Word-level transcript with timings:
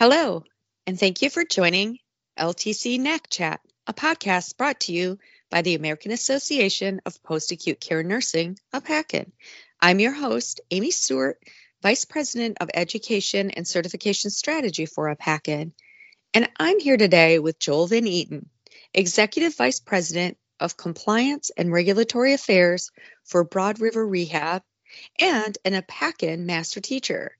Hello, 0.00 0.44
and 0.86 0.96
thank 0.96 1.22
you 1.22 1.28
for 1.28 1.44
joining 1.44 1.98
LTC 2.38 3.00
NAC 3.00 3.28
Chat, 3.28 3.60
a 3.84 3.92
podcast 3.92 4.56
brought 4.56 4.78
to 4.82 4.92
you 4.92 5.18
by 5.50 5.62
the 5.62 5.74
American 5.74 6.12
Association 6.12 7.00
of 7.04 7.20
Post 7.24 7.50
Acute 7.50 7.80
Care 7.80 8.04
Nursing, 8.04 8.56
of 8.72 8.84
AAPACN. 8.84 9.32
I'm 9.80 9.98
your 9.98 10.12
host, 10.12 10.60
Amy 10.70 10.92
Stewart, 10.92 11.42
Vice 11.82 12.04
President 12.04 12.58
of 12.60 12.70
Education 12.72 13.50
and 13.50 13.66
Certification 13.66 14.30
Strategy 14.30 14.86
for 14.86 15.12
AAPACN. 15.12 15.72
And 16.32 16.48
I'm 16.60 16.78
here 16.78 16.96
today 16.96 17.40
with 17.40 17.58
Joel 17.58 17.88
Van 17.88 18.06
Eaton, 18.06 18.48
Executive 18.94 19.56
Vice 19.56 19.80
President 19.80 20.38
of 20.60 20.76
Compliance 20.76 21.50
and 21.56 21.72
Regulatory 21.72 22.34
Affairs 22.34 22.92
for 23.24 23.42
Broad 23.42 23.80
River 23.80 24.06
Rehab 24.06 24.62
and 25.18 25.58
an 25.64 25.72
AAPACN 25.72 26.44
Master 26.44 26.80
Teacher. 26.80 27.32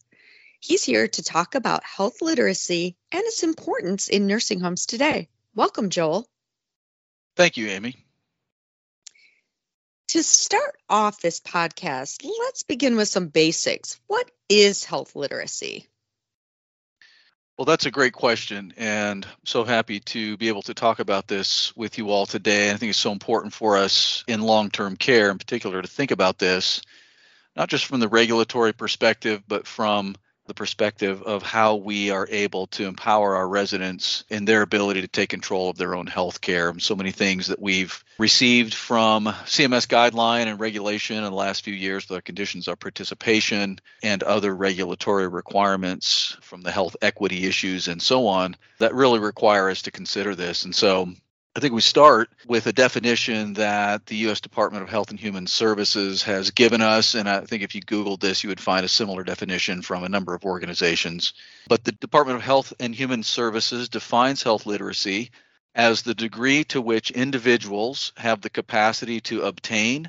He's 0.61 0.83
here 0.83 1.07
to 1.07 1.23
talk 1.23 1.55
about 1.55 1.85
health 1.85 2.21
literacy 2.21 2.97
and 3.12 3.23
its 3.25 3.43
importance 3.43 4.09
in 4.09 4.27
nursing 4.27 4.61
homes 4.61 4.87
today. 4.87 5.29
Welcome, 5.55 5.91
Joel. 5.91 6.27
Thank 7.37 7.57
you, 7.57 7.69
Amy. 7.69 7.95
To 10.09 10.23
start 10.23 10.75
off 10.89 11.21
this 11.21 11.41
podcast, 11.41 12.25
let's 12.25 12.65
begin 12.65 12.97
with 12.97 13.09
some 13.09 13.29
basics. 13.29 14.01
What 14.07 14.29
is 14.48 14.83
health 14.84 15.15
literacy? 15.15 15.87
Well, 17.56 17.65
that's 17.65 17.87
a 17.87 17.91
great 17.91 18.12
question, 18.12 18.73
and 18.77 19.25
I'm 19.25 19.45
so 19.45 19.65
happy 19.65 20.01
to 20.01 20.37
be 20.37 20.48
able 20.48 20.62
to 20.62 20.75
talk 20.75 21.01
about 21.01 21.27
this 21.27 21.77
with 21.77 21.98
you 21.98 22.11
all 22.11 22.25
today. 22.25 22.70
I 22.70 22.77
think 22.77 22.91
it's 22.91 22.98
so 22.98 23.12
important 23.12 23.53
for 23.53 23.77
us 23.77 24.25
in 24.27 24.43
long 24.43 24.70
term 24.70 24.97
care, 24.97 25.31
in 25.31 25.39
particular, 25.39 25.83
to 25.83 25.89
think 25.89 26.11
about 26.11 26.39
this, 26.39 26.81
not 27.56 27.69
just 27.69 27.87
from 27.87 28.00
the 28.00 28.09
regulatory 28.09 28.72
perspective, 28.72 29.43
but 29.47 29.67
from 29.67 30.15
the 30.48 30.54
perspective 30.54 31.22
of 31.22 31.42
how 31.42 31.77
we 31.77 32.10
are 32.10 32.27
able 32.30 32.66
to 32.68 32.86
empower 32.86 33.36
our 33.36 33.46
residents 33.46 34.24
in 34.30 34.46
their 34.46 34.62
ability 34.62 35.02
to 35.02 35.08
take 35.08 35.28
control 35.28 35.70
of 35.70 35.77
their 35.77 35.94
own 35.94 36.06
health 36.06 36.41
care. 36.41 36.77
So 36.78 36.96
many 36.96 37.12
things 37.12 37.48
that 37.48 37.60
we've 37.60 38.02
received 38.18 38.74
from 38.74 39.26
CMS 39.26 39.86
guideline 39.86 40.46
and 40.46 40.58
regulation 40.58 41.19
in 41.19 41.22
the 41.22 41.30
last 41.30 41.64
few 41.64 41.74
years, 41.74 42.06
the 42.06 42.22
conditions 42.22 42.66
of 42.66 42.80
participation 42.80 43.78
and 44.02 44.22
other 44.22 44.54
regulatory 44.54 45.28
requirements 45.28 46.36
from 46.41 46.62
the 46.62 46.72
health 46.72 46.96
equity 47.02 47.46
issues 47.46 47.86
and 47.86 48.02
so 48.02 48.26
on 48.26 48.56
that 48.78 48.94
really 48.94 49.19
require 49.19 49.70
us 49.70 49.82
to 49.82 49.91
consider 49.91 50.34
this. 50.34 50.64
And 50.64 50.74
so 50.74 51.10
I 51.59 51.61
think 51.61 51.75
we 51.75 51.81
start 51.81 52.31
with 52.47 52.69
a 52.69 52.73
definition 52.73 53.55
that 53.55 54.06
the 54.06 54.14
U.S. 54.19 54.41
Department 54.41 54.84
of 54.84 54.89
Health 54.89 55.11
and 55.11 55.19
Human 55.19 55.48
Services 55.48 56.23
has 56.23 56.53
given 56.53 56.81
us. 56.81 57.17
And 57.17 57.28
I 57.28 57.41
think 57.41 57.65
if 57.65 57.75
you 57.75 57.81
Googled 57.83 58.20
this, 58.20 58.45
you 58.45 58.48
would 58.50 58.61
find 58.61 58.87
a 58.87 58.89
similar 58.89 59.25
definition 59.25 59.83
from 59.83 60.05
a 60.05 60.09
number 60.09 60.34
of 60.34 60.45
organizations. 60.45 61.33
But 61.67 61.83
the 61.83 61.91
Department 61.91 62.37
of 62.37 62.45
Health 62.45 62.73
and 62.78 62.95
Human 62.95 63.25
Services 63.25 63.89
defines 63.89 64.41
health 64.41 64.67
literacy 64.67 65.33
as 65.75 66.03
the 66.03 66.15
degree 66.15 66.62
to 66.62 66.81
which 66.81 67.11
individuals 67.11 68.12
have 68.17 68.41
the 68.41 68.50
capacity 68.50 69.20
to 69.22 69.43
obtain, 69.43 70.09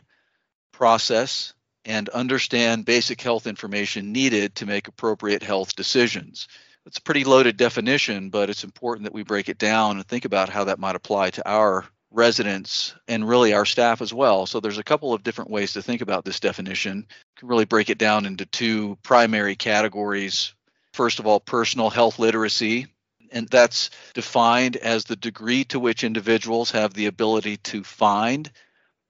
process, 0.72 1.56
and 1.84 2.10
understand 2.10 2.86
basic 2.86 3.22
health 3.22 3.48
information 3.48 4.12
needed 4.12 4.54
to 4.54 4.68
make 4.68 4.88
appropriate 4.88 5.42
health 5.42 5.76
decisions 5.76 6.48
it's 6.90 6.98
a 6.98 7.04
pretty 7.04 7.24
loaded 7.24 7.56
definition, 7.56 8.32
but 8.32 8.50
it's 8.50 8.64
important 8.64 9.04
that 9.04 9.14
we 9.14 9.22
break 9.22 9.48
it 9.48 9.60
down 9.60 9.98
and 9.98 10.08
think 10.08 10.26
about 10.26 10.50
how 10.50 10.64
that 10.64 10.80
might 10.80 10.96
apply 10.96 11.30
to 11.30 11.48
our 11.48 11.86
residents 12.10 12.96
and 13.08 13.30
really 13.30 13.54
our 13.54 13.64
staff 13.64 14.02
as 14.02 14.12
well. 14.12 14.48
So 14.48 14.60
there's 14.60 14.80
a 14.80 14.84
couple 14.84 15.14
of 15.14 15.22
different 15.22 15.52
ways 15.52 15.74
to 15.74 15.84
think 15.84 16.02
about 16.02 16.26
this 16.26 16.40
definition. 16.40 16.98
You 16.98 17.06
can 17.38 17.48
really 17.48 17.66
break 17.66 17.92
it 17.92 18.00
down 18.00 18.26
into 18.26 18.48
two 18.48 18.98
primary 19.04 19.56
categories. 19.56 20.56
First 20.94 21.20
of 21.20 21.28
all, 21.28 21.40
personal 21.40 21.92
health 21.92 22.18
literacy, 22.18 22.88
and 23.32 23.48
that's 23.48 23.92
defined 24.16 24.76
as 24.76 25.04
the 25.04 25.16
degree 25.16 25.66
to 25.66 25.80
which 25.80 26.04
individuals 26.04 26.72
have 26.72 26.96
the 26.96 27.06
ability 27.06 27.58
to 27.58 27.84
find, 27.84 28.50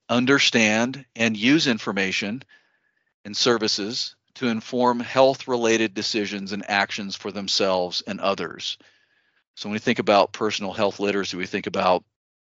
understand, 0.09 1.05
and 1.15 1.37
use 1.37 1.65
information 1.65 2.43
and 3.23 3.37
services 3.37 4.17
to 4.39 4.47
inform 4.47 5.01
health 5.01 5.49
related 5.49 5.93
decisions 5.93 6.53
and 6.53 6.63
actions 6.69 7.13
for 7.13 7.29
themselves 7.29 8.01
and 8.07 8.21
others. 8.21 8.77
So, 9.57 9.67
when 9.67 9.73
we 9.73 9.79
think 9.79 9.99
about 9.99 10.31
personal 10.31 10.71
health 10.71 11.01
literacy, 11.01 11.35
we 11.35 11.45
think 11.45 11.67
about 11.67 12.05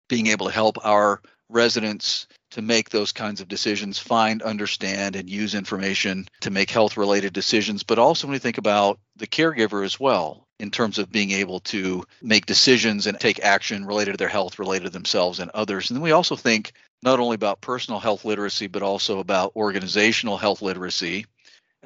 being 0.08 0.26
able 0.26 0.46
to 0.46 0.52
help 0.52 0.84
our 0.84 1.22
residents 1.48 2.26
to 2.50 2.60
make 2.60 2.90
those 2.90 3.12
kinds 3.12 3.40
of 3.40 3.46
decisions, 3.46 4.00
find, 4.00 4.42
understand, 4.42 5.14
and 5.14 5.30
use 5.30 5.54
information 5.54 6.26
to 6.40 6.50
make 6.50 6.70
health 6.70 6.96
related 6.96 7.32
decisions. 7.32 7.84
But 7.84 8.00
also, 8.00 8.26
when 8.26 8.32
we 8.32 8.40
think 8.40 8.58
about 8.58 8.98
the 9.14 9.28
caregiver 9.28 9.84
as 9.84 10.00
well, 10.00 10.48
in 10.58 10.72
terms 10.72 10.98
of 10.98 11.12
being 11.12 11.30
able 11.30 11.60
to 11.60 12.02
make 12.20 12.46
decisions 12.46 13.06
and 13.06 13.20
take 13.20 13.44
action 13.44 13.84
related 13.84 14.10
to 14.10 14.16
their 14.16 14.26
health, 14.26 14.58
related 14.58 14.86
to 14.86 14.90
themselves 14.90 15.38
and 15.38 15.52
others. 15.52 15.88
And 15.88 15.96
then 15.96 16.02
we 16.02 16.10
also 16.10 16.34
think 16.34 16.72
not 17.04 17.20
only 17.20 17.36
about 17.36 17.60
personal 17.60 18.00
health 18.00 18.24
literacy, 18.24 18.66
but 18.66 18.82
also 18.82 19.20
about 19.20 19.54
organizational 19.54 20.36
health 20.36 20.62
literacy 20.62 21.26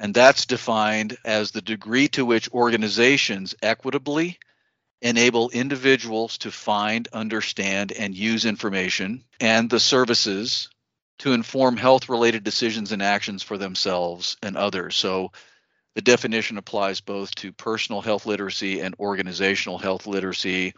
and 0.01 0.15
that's 0.15 0.47
defined 0.47 1.15
as 1.23 1.51
the 1.51 1.61
degree 1.61 2.07
to 2.07 2.25
which 2.25 2.51
organizations 2.51 3.53
equitably 3.61 4.39
enable 4.99 5.51
individuals 5.51 6.39
to 6.39 6.49
find, 6.51 7.07
understand, 7.13 7.91
and 7.91 8.15
use 8.15 8.45
information 8.45 9.23
and 9.39 9.69
the 9.69 9.79
services 9.79 10.69
to 11.19 11.33
inform 11.33 11.77
health 11.77 12.09
related 12.09 12.43
decisions 12.43 12.91
and 12.91 13.03
actions 13.03 13.43
for 13.43 13.59
themselves 13.59 14.37
and 14.41 14.57
others. 14.57 14.95
So 14.95 15.31
the 15.93 16.01
definition 16.01 16.57
applies 16.57 16.99
both 16.99 17.35
to 17.35 17.53
personal 17.53 18.01
health 18.01 18.25
literacy 18.25 18.79
and 18.79 18.95
organizational 18.99 19.77
health 19.77 20.07
literacy 20.07 20.73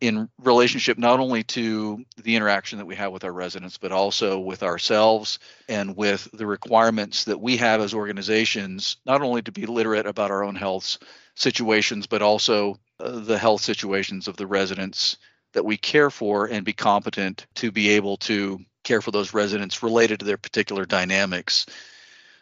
in 0.00 0.28
relationship 0.38 0.96
not 0.96 1.18
only 1.18 1.42
to 1.42 2.04
the 2.22 2.36
interaction 2.36 2.78
that 2.78 2.86
we 2.86 2.94
have 2.94 3.12
with 3.12 3.24
our 3.24 3.32
residents, 3.32 3.78
but 3.78 3.92
also 3.92 4.38
with 4.38 4.62
ourselves 4.62 5.38
and 5.68 5.96
with 5.96 6.28
the 6.32 6.46
requirements 6.46 7.24
that 7.24 7.40
we 7.40 7.56
have 7.56 7.80
as 7.80 7.94
organizations, 7.94 8.98
not 9.04 9.22
only 9.22 9.42
to 9.42 9.52
be 9.52 9.66
literate 9.66 10.06
about 10.06 10.30
our 10.30 10.44
own 10.44 10.54
health 10.54 10.98
situations, 11.34 12.06
but 12.06 12.22
also 12.22 12.78
uh, 13.00 13.18
the 13.18 13.38
health 13.38 13.60
situations 13.60 14.28
of 14.28 14.36
the 14.36 14.46
residents 14.46 15.16
that 15.52 15.64
we 15.64 15.76
care 15.76 16.10
for 16.10 16.46
and 16.46 16.64
be 16.64 16.72
competent 16.72 17.46
to 17.54 17.72
be 17.72 17.90
able 17.90 18.16
to 18.18 18.60
care 18.84 19.00
for 19.00 19.10
those 19.10 19.34
residents 19.34 19.82
related 19.82 20.20
to 20.20 20.26
their 20.26 20.36
particular 20.36 20.84
dynamics. 20.84 21.66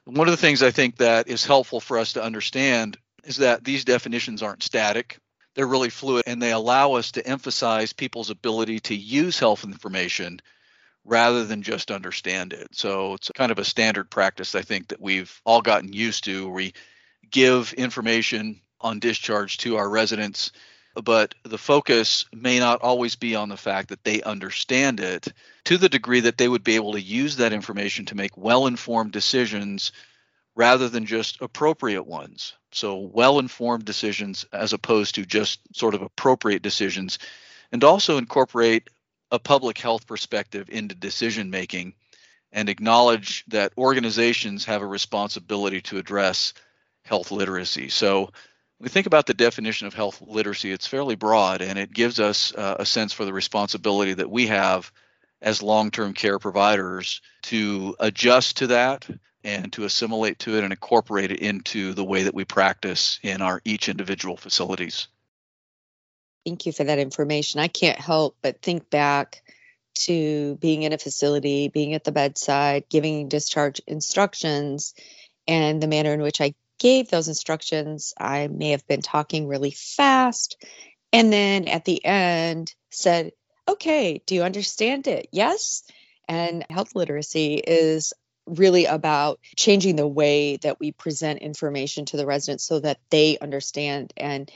One 0.05 0.28
of 0.28 0.33
the 0.33 0.37
things 0.37 0.62
I 0.62 0.71
think 0.71 0.97
that 0.97 1.28
is 1.28 1.45
helpful 1.45 1.81
for 1.81 1.99
us 1.99 2.12
to 2.15 2.22
understand 2.22 2.99
is 3.25 3.39
that 3.39 3.65
these 3.65 3.84
definitions 3.84 4.43
aren't 4.43 4.62
static 4.62 5.19
they're 5.56 5.67
really 5.67 5.91
fluid 5.91 6.25
and 6.27 6.41
they 6.41 6.53
allow 6.53 6.93
us 6.93 7.12
to 7.12 7.27
emphasize 7.27 7.93
people's 7.93 8.31
ability 8.31 8.78
to 8.81 8.94
use 8.94 9.39
health 9.39 9.65
information 9.65 10.41
rather 11.05 11.44
than 11.44 11.62
just 11.62 11.91
understand 11.91 12.53
it. 12.53 12.69
So 12.72 13.15
it's 13.15 13.31
kind 13.34 13.50
of 13.50 13.59
a 13.59 13.65
standard 13.65 14.11
practice, 14.11 14.55
I 14.55 14.62
think, 14.62 14.89
that 14.89 15.00
we've 15.00 15.41
all 15.45 15.62
gotten 15.62 15.93
used 15.93 16.25
to. 16.25 16.49
We 16.49 16.75
give 17.31 17.72
information 17.72 18.61
on 18.81 18.99
discharge 18.99 19.56
to 19.59 19.77
our 19.77 19.89
residents, 19.89 20.53
but 21.03 21.34
the 21.45 21.59
focus 21.59 22.27
may 22.34 22.59
not 22.59 22.83
always 22.83 23.16
be 23.16 23.34
on 23.34 23.49
the 23.49 23.56
fact 23.56 23.89
that 23.89 24.05
they 24.05 24.22
understand 24.22 25.00
it 25.00 25.28
to 25.65 25.78
the 25.78 25.89
degree 25.89 26.21
that 26.21 26.37
they 26.37 26.49
would 26.49 26.65
be 26.65 26.77
able 26.77 26.93
to 26.93 27.00
use 27.00 27.37
that 27.37 27.53
information 27.55 28.05
to 28.06 28.15
make 28.15 28.37
well 28.37 28.66
informed 28.66 29.12
decisions 29.12 29.93
rather 30.56 30.89
than 30.89 31.06
just 31.06 31.41
appropriate 31.41 32.06
ones. 32.06 32.55
So, 32.72 32.97
well 32.97 33.39
informed 33.39 33.84
decisions 33.84 34.44
as 34.53 34.72
opposed 34.72 35.15
to 35.15 35.25
just 35.25 35.61
sort 35.77 35.94
of 35.94 36.03
appropriate 36.03 36.62
decisions, 36.62 37.19
and 37.71 37.84
also 37.84 38.19
incorporate 38.19 38.89
a 39.30 39.39
public 39.39 39.78
health 39.78 40.07
perspective 40.07 40.69
into 40.71 40.95
decision 40.95 41.51
making 41.51 41.95
and 42.53 42.69
acknowledge 42.69 43.45
that 43.48 43.72
organizations 43.77 44.65
have 44.65 44.83
a 44.83 44.86
responsibility 44.86 45.83
to 45.83 45.98
address 45.98 46.54
health 47.04 47.30
literacy. 47.30 47.89
So, 47.89 48.30
we 48.78 48.89
think 48.89 49.07
about 49.07 49.27
the 49.27 49.34
definition 49.34 49.86
of 49.86 49.95
health 49.95 50.22
literacy, 50.27 50.71
it's 50.71 50.86
fairly 50.86 51.15
broad 51.15 51.63
and 51.63 51.78
it 51.78 51.92
gives 51.92 52.21
us 52.21 52.54
uh, 52.54 52.77
a 52.78 52.84
sense 52.84 53.13
for 53.13 53.25
the 53.25 53.33
responsibility 53.33 54.13
that 54.15 54.30
we 54.30 54.48
have 54.48 54.92
as 55.41 55.63
long 55.63 55.91
term 55.91 56.13
care 56.13 56.39
providers 56.39 57.21
to 57.42 57.97
adjust 58.01 58.59
to 58.59 58.66
that 58.69 59.09
and 59.47 59.72
to 59.72 59.84
assimilate 59.84 60.41
to 60.41 60.59
it 60.59 60.65
and 60.65 60.72
incorporate 60.72 61.31
it 61.31 61.39
into 61.39 61.95
the 61.95 62.04
way 62.04 62.25
that 62.25 62.34
we 62.34 62.45
practice 62.45 63.21
in 63.22 63.41
our 63.41 63.63
each 63.65 63.89
individual 63.89 64.37
facilities. 64.37 65.07
Thank 66.45 66.66
you 66.66 66.72
for 66.72 66.84
that 66.84 66.98
information. 66.98 67.60
I 67.60 67.69
can't 67.69 67.98
help 67.98 68.37
but 68.43 68.60
think 68.60 68.91
back 68.91 69.43
to 70.01 70.57
being 70.57 70.83
in 70.83 70.93
a 70.93 70.98
facility, 70.98 71.69
being 71.69 71.95
at 71.95 72.03
the 72.03 72.13
bedside, 72.13 72.84
giving 72.91 73.28
discharge 73.28 73.81
instructions, 73.87 74.95
and 75.47 75.81
the 75.81 75.89
manner 75.89 76.13
in 76.13 76.22
which 76.22 76.41
I 76.41 76.54
gave 76.78 77.09
those 77.09 77.28
instructions. 77.28 78.15
I 78.19 78.49
may 78.49 78.71
have 78.71 78.87
been 78.89 79.01
talking 79.01 79.47
really 79.47 79.71
fast, 79.71 80.63
and 81.13 81.33
then 81.33 81.69
at 81.69 81.84
the 81.84 82.04
end 82.04 82.75
said, 82.91 83.31
Okay, 83.69 84.22
do 84.27 84.34
you 84.34 84.42
understand 84.42 85.07
it? 85.07 85.28
Yes. 85.33 85.83
And 86.28 86.65
health 86.69 86.95
literacy 86.95 87.54
is 87.54 88.13
really 88.47 88.87
about 88.87 89.41
changing 89.57 89.97
the 89.97 90.07
way 90.07 90.57
that 90.59 90.78
we 90.81 90.93
present 90.93 91.41
information 91.41 92.04
to 92.07 92.16
the 92.16 92.27
residents 92.27 92.65
so 92.65 92.81
that 92.81 93.01
they 93.10 93.39
understand 93.39 94.13
and 94.16 94.51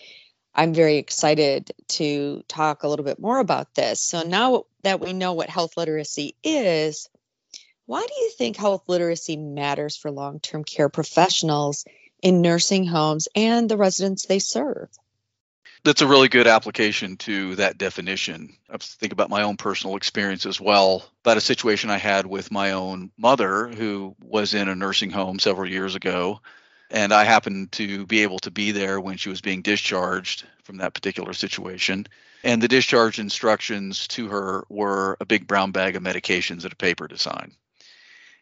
I'm 0.54 0.74
very 0.74 0.96
excited 0.96 1.70
to 1.88 2.42
talk 2.48 2.82
a 2.82 2.88
little 2.88 3.04
bit 3.04 3.20
more 3.20 3.38
about 3.38 3.74
this. 3.74 4.00
So 4.00 4.22
now 4.22 4.64
that 4.82 5.00
we 5.00 5.12
know 5.12 5.34
what 5.34 5.48
health 5.48 5.76
literacy 5.76 6.34
is, 6.42 7.08
why 7.86 8.00
do 8.06 8.14
you 8.20 8.30
think 8.36 8.56
health 8.56 8.84
literacy 8.88 9.36
matters 9.36 9.96
for 9.96 10.10
long 10.10 10.40
term 10.40 10.64
care 10.64 10.88
professionals 10.88 11.84
in 12.22 12.42
nursing 12.42 12.86
homes 12.86 13.28
and 13.34 13.68
the 13.68 13.76
residents 13.76 14.26
they 14.26 14.38
serve? 14.38 14.88
That's 15.82 16.02
a 16.02 16.06
really 16.06 16.28
good 16.28 16.46
application 16.46 17.16
to 17.18 17.54
that 17.56 17.78
definition. 17.78 18.54
I 18.68 18.76
think 18.76 19.12
about 19.12 19.30
my 19.30 19.42
own 19.42 19.56
personal 19.56 19.96
experience 19.96 20.44
as 20.44 20.60
well, 20.60 21.04
about 21.24 21.38
a 21.38 21.40
situation 21.40 21.88
I 21.88 21.96
had 21.96 22.26
with 22.26 22.50
my 22.50 22.72
own 22.72 23.10
mother 23.16 23.68
who 23.68 24.14
was 24.20 24.52
in 24.52 24.68
a 24.68 24.74
nursing 24.74 25.10
home 25.10 25.38
several 25.38 25.70
years 25.70 25.94
ago. 25.94 26.40
And 26.90 27.12
I 27.14 27.24
happened 27.24 27.72
to 27.72 28.04
be 28.06 28.22
able 28.22 28.40
to 28.40 28.50
be 28.50 28.72
there 28.72 29.00
when 29.00 29.16
she 29.16 29.30
was 29.30 29.40
being 29.40 29.62
discharged 29.62 30.44
from 30.64 30.78
that 30.78 30.92
particular 30.92 31.32
situation. 31.32 32.06
And 32.44 32.60
the 32.60 32.68
discharge 32.68 33.18
instructions 33.18 34.06
to 34.08 34.28
her 34.28 34.64
were 34.68 35.16
a 35.20 35.24
big 35.24 35.46
brown 35.46 35.70
bag 35.70 35.96
of 35.96 36.02
medications 36.02 36.64
and 36.64 36.72
a 36.72 36.76
paper 36.76 37.08
to 37.08 37.16
sign. 37.16 37.52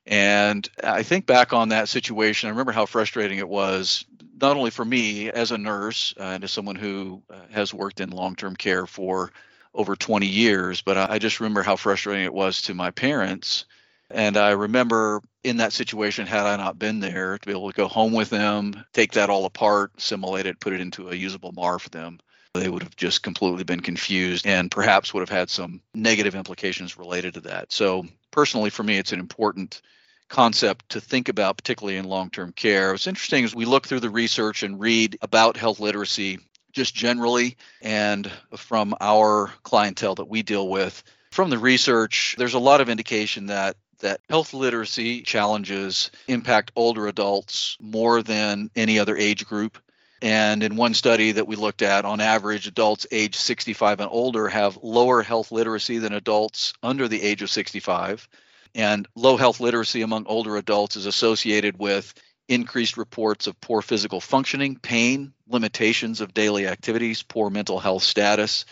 And 0.07 0.69
I 0.83 1.03
think 1.03 1.27
back 1.27 1.53
on 1.53 1.69
that 1.69 1.89
situation, 1.89 2.49
I 2.49 2.51
remember 2.51 2.73
how 2.73 2.87
frustrating 2.87 3.39
it 3.39 3.49
was, 3.49 4.07
not 4.41 4.57
only 4.57 4.71
for 4.71 4.85
me 4.85 5.31
as 5.31 5.51
a 5.51 5.59
nurse 5.59 6.15
uh, 6.19 6.25
and 6.25 6.45
as 6.45 6.53
someone 6.53 6.77
who 6.77 7.23
uh, 7.31 7.37
has 7.51 7.75
worked 7.75 8.01
in 8.01 8.11
long 8.11 8.35
term 8.37 8.57
care 8.57 8.87
for 8.87 9.33
over 9.75 9.97
20 9.97 10.27
years, 10.27 10.81
but 10.83 10.97
I 10.97 11.19
just 11.19 11.41
remember 11.41 11.63
how 11.63 11.77
frustrating 11.77 12.25
it 12.25 12.35
was 12.35 12.63
to 12.63 12.75
my 12.75 12.91
parents. 12.91 13.67
And 14.11 14.37
I 14.37 14.51
remember 14.51 15.21
in 15.45 15.59
that 15.59 15.73
situation, 15.73 16.27
had 16.27 16.47
I 16.47 16.57
not 16.57 16.79
been 16.79 17.01
there, 17.01 17.37
to 17.37 17.47
be 17.47 17.53
able 17.53 17.71
to 17.71 17.77
go 17.77 17.87
home 17.87 18.13
with 18.13 18.31
them, 18.31 18.85
take 18.93 19.13
that 19.13 19.31
all 19.31 19.45
apart, 19.45 20.01
simulate 20.01 20.47
it, 20.47 20.61
put 20.61 20.73
it 20.73 20.81
into 20.81 21.11
a 21.11 21.15
usable 21.15 21.53
MAR 21.53 21.79
for 21.79 21.91
them, 21.91 22.19
they 22.55 22.69
would 22.69 22.83
have 22.83 22.97
just 22.97 23.23
completely 23.23 23.65
been 23.65 23.81
confused 23.81 24.47
and 24.47 24.71
perhaps 24.71 25.13
would 25.13 25.21
have 25.21 25.29
had 25.29 25.51
some 25.51 25.83
negative 25.95 26.35
implications 26.35 26.99
related 26.99 27.35
to 27.35 27.41
that. 27.41 27.71
So, 27.73 28.07
personally, 28.31 28.71
for 28.71 28.83
me, 28.83 28.97
it's 28.99 29.13
an 29.13 29.21
important 29.21 29.83
concept 30.29 30.91
to 30.91 31.01
think 31.01 31.29
about, 31.29 31.57
particularly 31.57 31.97
in 31.97 32.05
long 32.05 32.31
term 32.31 32.53
care. 32.53 32.93
What's 32.93 33.07
interesting 33.07 33.45
is 33.45 33.55
we 33.55 33.65
look 33.65 33.87
through 33.87 34.01
the 34.01 34.11
research 34.11 34.63
and 34.63 34.81
read 34.81 35.19
about 35.23 35.57
health 35.57 35.81
literacy 35.81 36.39
just 36.73 36.95
generally 36.95 37.57
and 37.83 38.31
from 38.57 38.95
our 39.01 39.53
clientele 39.63 40.15
that 40.17 40.29
we 40.29 40.43
deal 40.43 40.69
with. 40.69 41.03
From 41.31 41.51
the 41.51 41.59
research, 41.59 42.37
there's 42.39 42.55
a 42.55 42.59
lot 42.59 42.81
of 42.81 42.89
indication 42.89 43.47
that 43.47 43.77
that 44.01 44.21
health 44.29 44.55
literacy 44.55 45.23
challenges 45.23 46.11
impact 46.29 46.71
older 46.77 47.09
adults 47.09 47.77
more 47.81 48.23
than 48.23 48.71
any 48.77 48.99
other 48.99 49.17
age 49.17 49.45
group. 49.45 49.79
And 50.23 50.63
in 50.63 50.77
one 50.77 50.95
study 50.95 51.33
that 51.33 51.47
we 51.47 51.57
looked 51.57 51.83
at, 51.83 52.05
on 52.05 52.21
average, 52.21 52.67
adults 52.67 53.07
age 53.11 53.37
65 53.37 54.01
and 54.01 54.09
older 54.11 54.49
have 54.49 54.79
lower 54.83 55.23
health 55.23 55.53
literacy 55.53 55.99
than 55.99 56.13
adults 56.13 56.75
under 56.83 57.09
the 57.09 57.23
age 57.23 57.43
of 57.43 57.51
65. 57.51 58.29
And 58.75 59.07
low 59.15 59.37
health 59.37 59.61
literacy 59.61 60.03
among 60.03 60.27
older 60.27 60.57
adults 60.57 60.97
is 60.97 61.07
associated 61.07 61.79
with 61.79 62.15
increased 62.49 62.97
reports 62.97 63.47
of 63.47 63.61
poor 63.61 63.83
physical 63.83 64.21
functioning, 64.21 64.77
pain, 64.77 65.33
limitations 65.49 66.21
of 66.21 66.35
daily 66.35 66.67
activities, 66.67 67.23
poor 67.23 67.51
mental 67.51 67.79
health 67.79 68.03
status. 68.03 68.65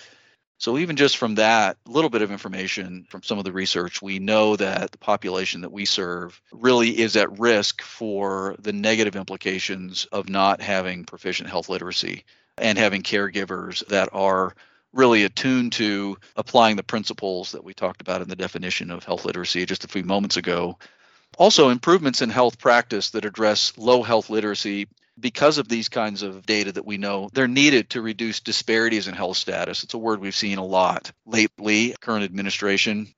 So, 0.58 0.78
even 0.78 0.96
just 0.96 1.18
from 1.18 1.34
that 1.34 1.76
little 1.86 2.08
bit 2.08 2.22
of 2.22 2.32
information 2.32 3.06
from 3.10 3.22
some 3.22 3.36
of 3.38 3.44
the 3.44 3.52
research, 3.52 4.00
we 4.00 4.18
know 4.18 4.56
that 4.56 4.90
the 4.90 4.98
population 4.98 5.60
that 5.60 5.72
we 5.72 5.84
serve 5.84 6.40
really 6.50 6.98
is 6.98 7.16
at 7.16 7.38
risk 7.38 7.82
for 7.82 8.56
the 8.58 8.72
negative 8.72 9.16
implications 9.16 10.06
of 10.06 10.30
not 10.30 10.62
having 10.62 11.04
proficient 11.04 11.50
health 11.50 11.68
literacy 11.68 12.24
and 12.56 12.78
having 12.78 13.02
caregivers 13.02 13.86
that 13.88 14.08
are 14.12 14.54
really 14.96 15.24
attuned 15.24 15.72
to 15.72 16.16
applying 16.36 16.76
the 16.76 16.82
principles 16.82 17.52
that 17.52 17.64
we 17.64 17.74
talked 17.74 18.00
about 18.00 18.22
in 18.22 18.28
the 18.28 18.36
definition 18.36 18.90
of 18.90 19.04
health 19.04 19.24
literacy 19.24 19.66
just 19.66 19.84
a 19.84 19.88
few 19.88 20.02
moments 20.02 20.36
ago. 20.36 20.78
Also, 21.38 21.68
improvements 21.68 22.22
in 22.22 22.30
health 22.30 22.58
practice 22.58 23.10
that 23.10 23.24
address 23.24 23.72
low 23.76 24.02
health 24.02 24.30
literacy 24.30 24.88
because 25.18 25.58
of 25.58 25.68
these 25.68 25.88
kinds 25.88 26.22
of 26.22 26.44
data 26.46 26.72
that 26.72 26.86
we 26.86 26.98
know 26.98 27.28
they're 27.32 27.48
needed 27.48 27.90
to 27.90 28.02
reduce 28.02 28.40
disparities 28.40 29.08
in 29.08 29.14
health 29.14 29.36
status. 29.36 29.82
It's 29.82 29.94
a 29.94 29.98
word 29.98 30.20
we've 30.20 30.34
seen 30.34 30.58
a 30.58 30.64
lot 30.64 31.12
lately, 31.24 31.94
current 32.00 32.24
administration, 32.24 33.08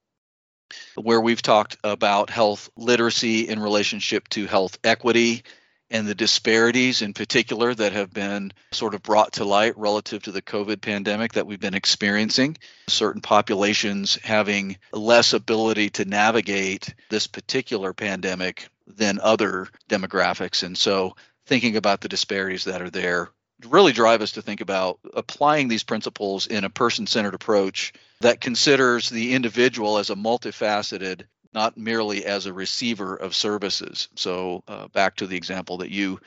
where 0.95 1.21
we've 1.21 1.43
talked 1.43 1.77
about 1.83 2.31
health 2.31 2.71
literacy 2.77 3.49
in 3.49 3.61
relationship 3.61 4.29
to 4.31 4.47
health 4.47 4.79
equity 4.85 5.43
and 5.91 6.07
the 6.07 6.15
disparities 6.15 7.03
in 7.03 7.15
particular 7.15 7.75
that 7.75 7.93
have 7.93 8.13
been 8.13 8.53
sort 8.73 8.95
of 8.95 9.03
brought 9.03 9.35
to 9.35 9.45
light 9.45 9.77
relative 9.79 10.23
to 10.23 10.33
the 10.33 10.43
COVID 10.43 10.81
pandemic 10.81 11.33
that 11.33 11.47
we've 11.47 11.61
been 11.61 11.75
experiencing. 11.75 12.57
Certain 12.89 13.23
populations 13.23 14.17
having 14.23 14.77
less 14.93 15.33
ability 15.33 15.91
to 15.91 16.05
navigate 16.05 16.95
this 17.11 17.27
particular 17.27 17.93
pandemic 17.93 18.69
than 18.87 19.21
other 19.21 19.69
demographics. 19.89 20.63
And 20.63 20.77
so 20.77 21.17
thinking 21.47 21.77
about 21.77 22.01
the 22.01 22.09
disparities 22.09 22.65
that 22.65 22.83
are 22.83 22.91
there 22.91 23.31
really 23.69 23.93
drive 23.93 24.23
us 24.23 24.33
to 24.33 24.43
think 24.43 24.61
about 24.61 24.99
applying 25.15 25.69
these 25.69 25.83
principles 25.83 26.47
in 26.47 26.65
a 26.65 26.71
person 26.71 27.07
centered 27.07 27.35
approach 27.35 27.93
that 28.21 28.41
considers 28.41 29.11
the 29.11 29.35
individual 29.35 29.99
as 29.99 30.11
a 30.11 30.15
multifaceted 30.15 31.25
not 31.53 31.77
merely 31.77 32.25
as 32.25 32.47
a 32.47 32.53
receiver 32.53 33.17
of 33.17 33.35
services. 33.35 34.09
So, 34.15 34.63
uh, 34.69 34.89
back 34.89 35.17
to 35.17 35.27
the 35.27 35.37
example 35.37 35.79
that 35.79 35.91
you 35.91 36.21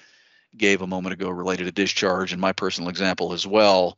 gave 0.58 0.82
a 0.82 0.88
moment 0.88 1.14
ago 1.14 1.30
related 1.30 1.66
to 1.66 1.72
discharge, 1.72 2.34
and 2.34 2.42
my 2.42 2.54
personal 2.54 2.90
example 2.90 3.34
as 3.34 3.48
well. 3.48 3.98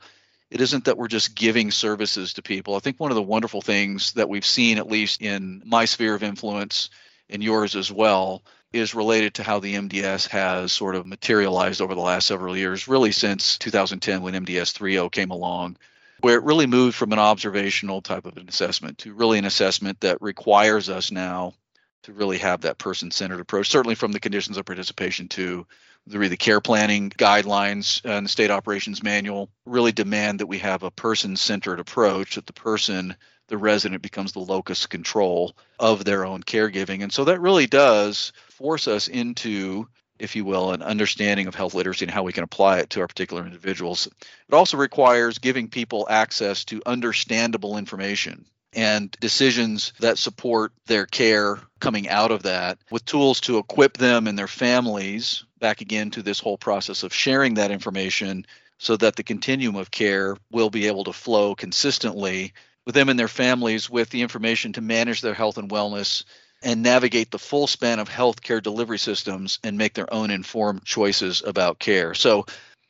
It 0.51 0.61
isn't 0.61 0.85
that 0.85 0.97
we're 0.97 1.07
just 1.07 1.35
giving 1.35 1.71
services 1.71 2.33
to 2.33 2.43
people. 2.43 2.75
I 2.75 2.79
think 2.79 2.99
one 2.99 3.09
of 3.11 3.15
the 3.15 3.23
wonderful 3.23 3.61
things 3.61 4.11
that 4.13 4.29
we've 4.29 4.45
seen, 4.45 4.77
at 4.77 4.87
least 4.87 5.21
in 5.21 5.63
my 5.65 5.85
sphere 5.85 6.13
of 6.13 6.21
influence 6.21 6.91
and 7.29 7.43
yours 7.43 7.75
as 7.75 7.91
well, 7.91 8.43
is 8.71 8.93
related 8.93 9.35
to 9.35 9.43
how 9.43 9.59
the 9.59 9.75
MDS 9.75 10.27
has 10.27 10.71
sort 10.71 10.95
of 10.95 11.07
materialized 11.07 11.81
over 11.81 11.95
the 11.95 12.01
last 12.01 12.27
several 12.27 12.55
years, 12.55 12.87
really 12.87 13.11
since 13.11 13.57
2010 13.57 14.21
when 14.21 14.33
MDS 14.33 14.77
3.0 14.77 15.11
came 15.11 15.31
along 15.31 15.77
where 16.23 16.37
it 16.37 16.43
really 16.43 16.67
moved 16.67 16.95
from 16.95 17.11
an 17.11 17.19
observational 17.19 18.01
type 18.01 18.25
of 18.25 18.37
an 18.37 18.47
assessment 18.47 18.97
to 18.97 19.13
really 19.13 19.37
an 19.37 19.43
assessment 19.43 20.00
that 20.00 20.21
requires 20.21 20.88
us 20.88 21.12
now 21.12 21.53
to 22.01 22.13
really 22.13 22.38
have 22.38 22.62
that 22.62 22.77
person 22.77 23.12
centered 23.12 23.41
approach, 23.41 23.69
certainly 23.69 23.93
from 23.93 24.13
the 24.13 24.21
conditions 24.21 24.55
of 24.55 24.63
participation 24.63 25.27
to 25.27 25.67
the, 26.07 26.17
the 26.29 26.38
care 26.38 26.62
planning 26.62 27.09
guidelines 27.09 28.00
and 28.05 28.25
the 28.25 28.29
state 28.29 28.51
operations 28.51 29.03
manual 29.03 29.50
really 29.65 29.91
demand 29.91 30.39
that 30.39 30.48
we 30.48 30.59
have 30.59 30.83
a 30.83 30.91
person 30.91 31.36
centered 31.36 31.81
approach, 31.81 32.36
that 32.36 32.45
the 32.45 32.53
person, 32.53 33.13
the 33.50 33.57
resident, 33.57 34.01
becomes 34.01 34.31
the 34.31 34.39
locus 34.39 34.86
control 34.86 35.53
of 35.77 36.05
their 36.05 36.25
own 36.25 36.41
caregiving. 36.41 37.03
And 37.03 37.12
so 37.12 37.25
that 37.25 37.41
really 37.41 37.67
does 37.67 38.31
force 38.48 38.88
us 38.88 39.09
into 39.09 39.89
if 40.20 40.36
you 40.36 40.46
will, 40.46 40.72
an 40.72 40.82
understanding 40.82 41.48
of 41.48 41.55
health 41.55 41.74
literacy 41.74 42.05
and 42.05 42.12
how 42.12 42.24
we 42.24 42.34
can 42.34 42.43
apply 42.43 42.79
it 42.79 42.89
to 42.91 43.01
our 43.01 43.08
particular 43.08 43.46
individuals. 43.46 44.08
It 44.08 44.53
also 44.53 44.77
requires 44.77 45.39
giving 45.39 45.70
people 45.70 46.08
access 46.10 46.65
to 46.65 46.82
understandable 46.86 47.77
information 47.77 48.46
and 48.75 49.15
decisions 49.20 49.93
that 50.00 50.17
support 50.17 50.72
their 50.88 51.05
care 51.05 51.60
coming 51.79 52.10
out 52.10 52.32
of 52.32 52.43
that 52.43 52.79
with 52.89 53.05
tools 53.05 53.39
to 53.41 53.58
equip 53.58 53.98
them 53.98 54.27
and 54.27 54.38
their 54.38 54.48
families 54.48 55.46
back 55.60 55.82
again 55.82 56.10
to 56.12 56.22
this 56.22 56.39
whole 56.39 56.58
process 56.58 57.03
of 57.03 57.13
sharing 57.13 57.55
that 57.55 57.72
information 57.72 58.46
so 58.79 58.98
that 58.98 59.15
the 59.15 59.24
continuum 59.24 59.75
of 59.75 59.91
care 59.91 60.36
will 60.51 60.70
be 60.70 60.88
able 60.88 61.03
to 61.03 61.13
flow 61.13 61.55
consistently 61.55 62.53
with 62.86 62.96
them 62.96 63.10
and 63.10 63.17
their 63.17 63.27
families 63.27 63.89
with 63.89 64.10
the 64.10 64.22
information 64.22 64.74
to 64.74 64.82
manage 64.82 65.22
their 65.22 65.34
health 65.34 65.58
and 65.58 65.70
wellness 65.70 66.24
and 66.63 66.82
navigate 66.82 67.29
the 67.32 67.39
full 67.39 67.67
span 67.67 68.00
of 68.00 68.10
healthcare 68.10 68.62
delivery 68.62 68.98
systems 68.98 69.60
and 69.63 69.77
make 69.77 69.93
their 69.93 70.12
own 70.13 70.32
informed 70.32 70.84
choices 70.84 71.43
about 71.46 71.79
care. 71.79 72.13
So 72.13 72.46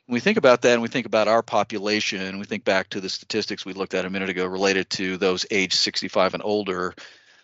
when 0.06 0.16
we 0.16 0.20
think 0.20 0.38
about 0.38 0.62
that 0.62 0.74
and 0.74 0.82
we 0.82 0.90
think 0.90 1.06
about 1.06 1.28
our 1.28 1.42
population, 1.42 2.40
we 2.40 2.46
think 2.46 2.64
back 2.66 2.90
to 2.90 3.02
the 3.02 3.10
statistics 3.10 3.66
we 3.66 3.74
looked 3.74 3.94
at 3.94 4.06
a 4.06 4.10
minute 4.10 4.30
ago 4.30 4.46
related 4.46 4.90
to 4.92 5.18
those 5.18 5.46
age 5.50 5.74
65 5.74 6.34
and 6.36 6.44
older. 6.44 6.94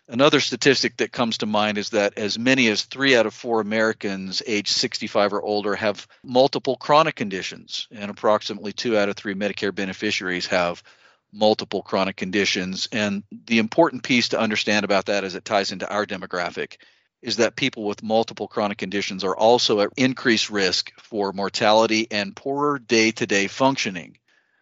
Another 0.08 0.40
statistic 0.40 0.98
that 0.98 1.12
comes 1.12 1.38
to 1.38 1.46
mind 1.46 1.78
is 1.78 1.92
that 1.92 2.18
as 2.18 2.38
many 2.38 2.68
as 2.68 2.84
three 2.84 3.16
out 3.16 3.28
of 3.28 3.34
four 3.34 3.62
Americans 3.62 4.42
age 4.46 4.70
65 4.70 5.34
or 5.34 5.42
older 5.42 5.76
have 5.76 6.08
multiple 6.24 6.76
chronic 6.76 7.16
conditions, 7.16 7.88
and 7.92 8.10
approximately 8.10 8.74
two 8.74 8.98
out 8.98 9.08
of 9.08 9.16
three 9.16 9.36
Medicare 9.36 9.74
beneficiaries 9.74 10.48
have 10.48 10.84
multiple 11.32 11.82
chronic 11.82 12.16
conditions. 12.16 12.88
And 12.92 13.24
the 13.46 13.60
important 13.60 14.04
piece 14.04 14.30
to 14.30 14.40
understand 14.40 14.86
about 14.86 15.08
that 15.08 15.24
as 15.24 15.36
it 15.36 15.46
ties 15.46 15.72
into 15.72 15.90
our 15.90 16.06
demographic 16.06 16.78
is 17.22 17.38
that 17.38 17.56
people 17.56 17.84
with 17.84 18.02
multiple 18.02 18.48
chronic 18.48 18.78
conditions 18.78 19.24
are 19.24 19.36
also 19.36 19.82
at 19.82 19.90
increased 19.98 20.50
risk 20.50 20.92
for 21.00 21.34
mortality 21.34 22.08
and 22.12 22.36
poorer 22.36 22.80
day 22.80 23.12
to 23.12 23.28
day 23.28 23.48
functioning. 23.48 24.18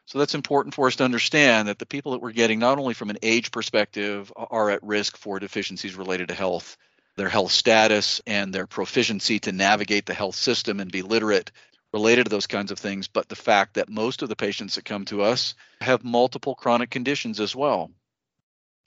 So 0.06 0.20
that's 0.20 0.36
important 0.36 0.74
for 0.74 0.88
us 0.88 0.96
to 0.96 1.04
understand 1.04 1.68
that 1.68 1.80
the 1.80 1.86
people 1.86 2.14
that 2.14 2.22
we're 2.22 2.32
getting, 2.32 2.60
not 2.60 2.80
only 2.80 2.94
from 2.94 3.10
an 3.10 3.18
age 3.22 3.52
perspective, 3.52 4.32
are 4.36 4.70
at 4.70 4.82
risk 4.82 5.18
for 5.18 5.40
deficiencies 5.40 5.96
related 5.96 6.30
to 6.30 6.34
health, 6.34 6.78
their 7.18 7.30
health 7.30 7.52
status, 7.52 8.22
and 8.26 8.54
their 8.54 8.68
proficiency 8.68 9.40
to 9.40 9.52
navigate 9.52 10.06
the 10.06 10.14
health 10.14 10.36
system 10.36 10.80
and 10.80 10.92
be 10.92 11.02
literate 11.02 11.52
related 11.94 12.26
to 12.26 12.30
those 12.30 12.48
kinds 12.48 12.72
of 12.72 12.80
things, 12.80 13.08
but 13.08 13.30
the 13.30 13.36
fact 13.36 13.76
that 13.76 13.90
most 13.90 14.22
of 14.22 14.30
the 14.30 14.36
patients 14.36 14.76
that 14.76 14.86
come 14.86 15.06
to 15.06 15.22
us 15.22 15.56
have 15.82 16.04
multiple 16.04 16.56
chronic 16.56 16.90
conditions 16.90 17.40
as 17.40 17.56
well. 17.56 17.92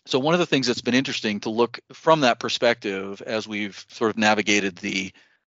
So, 0.07 0.19
one 0.19 0.35
of 0.35 0.41
the 0.41 0.47
things 0.47 0.67
that's 0.67 0.81
been 0.81 0.95
interesting 0.95 1.41
to 1.41 1.51
look 1.51 1.81
from 1.93 2.21
that 2.21 2.41
perspective 2.41 3.23
as 3.25 3.47
we've 3.47 3.85
sort 3.91 4.11
of 4.11 4.19
navigated 4.19 4.77
the 4.77 5.13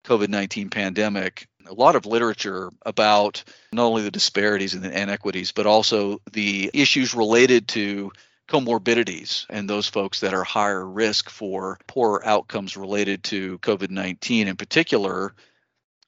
COVID 0.04 0.28
19 0.28 0.70
pandemic, 0.70 1.46
a 1.66 1.74
lot 1.74 1.96
of 1.96 2.06
literature 2.06 2.70
about 2.84 3.44
not 3.72 3.84
only 3.84 4.02
the 4.02 4.10
disparities 4.10 4.74
and 4.74 4.82
the 4.82 5.00
inequities, 5.00 5.52
but 5.52 5.66
also 5.66 6.20
the 6.32 6.70
issues 6.74 7.14
related 7.14 7.68
to 7.68 8.12
comorbidities 8.48 9.46
and 9.48 9.70
those 9.70 9.88
folks 9.88 10.20
that 10.20 10.34
are 10.34 10.44
higher 10.44 10.84
risk 10.84 11.30
for 11.30 11.78
poorer 11.86 12.24
outcomes 12.26 12.76
related 12.76 13.22
to 13.24 13.58
COVID 13.58 13.90
19 13.90 14.48
in 14.48 14.56
particular. 14.56 15.34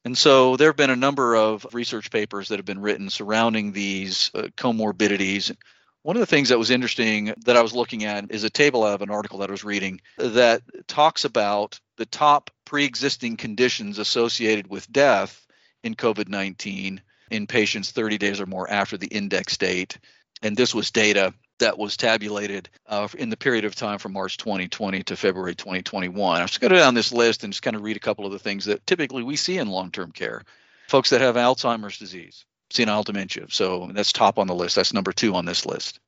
And 0.04 0.16
so 0.16 0.56
there 0.56 0.68
have 0.68 0.76
been 0.76 0.90
a 0.90 0.96
number 0.96 1.34
of 1.34 1.66
research 1.72 2.10
papers 2.10 2.48
that 2.48 2.58
have 2.58 2.66
been 2.66 2.80
written 2.80 3.08
surrounding 3.08 3.72
these 3.72 4.30
uh, 4.34 4.48
comorbidities. 4.56 5.54
One 6.02 6.16
of 6.16 6.20
the 6.20 6.26
things 6.26 6.50
that 6.50 6.58
was 6.58 6.70
interesting 6.70 7.32
that 7.46 7.56
I 7.56 7.62
was 7.62 7.72
looking 7.72 8.04
at 8.04 8.30
is 8.30 8.44
a 8.44 8.50
table 8.50 8.84
out 8.84 8.94
of 8.94 9.02
an 9.02 9.10
article 9.10 9.38
that 9.38 9.48
I 9.48 9.52
was 9.52 9.64
reading 9.64 10.02
that 10.18 10.62
talks 10.86 11.24
about 11.24 11.80
the 11.96 12.04
top 12.04 12.50
pre 12.66 12.84
existing 12.84 13.38
conditions 13.38 13.98
associated 13.98 14.66
with 14.66 14.92
death 14.92 15.46
in 15.82 15.94
COVID 15.94 16.28
19 16.28 17.00
in 17.30 17.46
patients 17.46 17.90
30 17.90 18.18
days 18.18 18.40
or 18.40 18.46
more 18.46 18.70
after 18.70 18.98
the 18.98 19.06
index 19.06 19.56
date. 19.56 19.98
And 20.42 20.54
this 20.54 20.74
was 20.74 20.90
data 20.90 21.32
that 21.64 21.78
was 21.78 21.96
tabulated 21.96 22.68
uh, 22.86 23.08
in 23.16 23.30
the 23.30 23.38
period 23.38 23.64
of 23.64 23.74
time 23.74 23.98
from 23.98 24.12
March 24.12 24.36
2020 24.36 25.02
to 25.04 25.16
February 25.16 25.54
2021. 25.54 26.38
I'm 26.38 26.46
just 26.46 26.60
going 26.60 26.68
to 26.68 26.76
go 26.76 26.82
down 26.82 26.92
this 26.92 27.10
list 27.10 27.42
and 27.42 27.54
just 27.54 27.62
kind 27.62 27.74
of 27.74 27.82
read 27.82 27.96
a 27.96 28.00
couple 28.00 28.26
of 28.26 28.32
the 28.32 28.38
things 28.38 28.66
that 28.66 28.86
typically 28.86 29.22
we 29.22 29.36
see 29.36 29.56
in 29.56 29.68
long 29.68 29.90
term 29.90 30.12
care. 30.12 30.42
Folks 30.88 31.08
that 31.08 31.22
have 31.22 31.36
Alzheimer's 31.36 31.98
disease, 31.98 32.44
senile 32.70 33.02
dementia. 33.02 33.46
So 33.48 33.90
that's 33.94 34.12
top 34.12 34.38
on 34.38 34.46
the 34.46 34.54
list. 34.54 34.76
That's 34.76 34.92
number 34.92 35.10
two 35.10 35.34
on 35.34 35.46
this 35.46 35.64
list. 35.64 36.00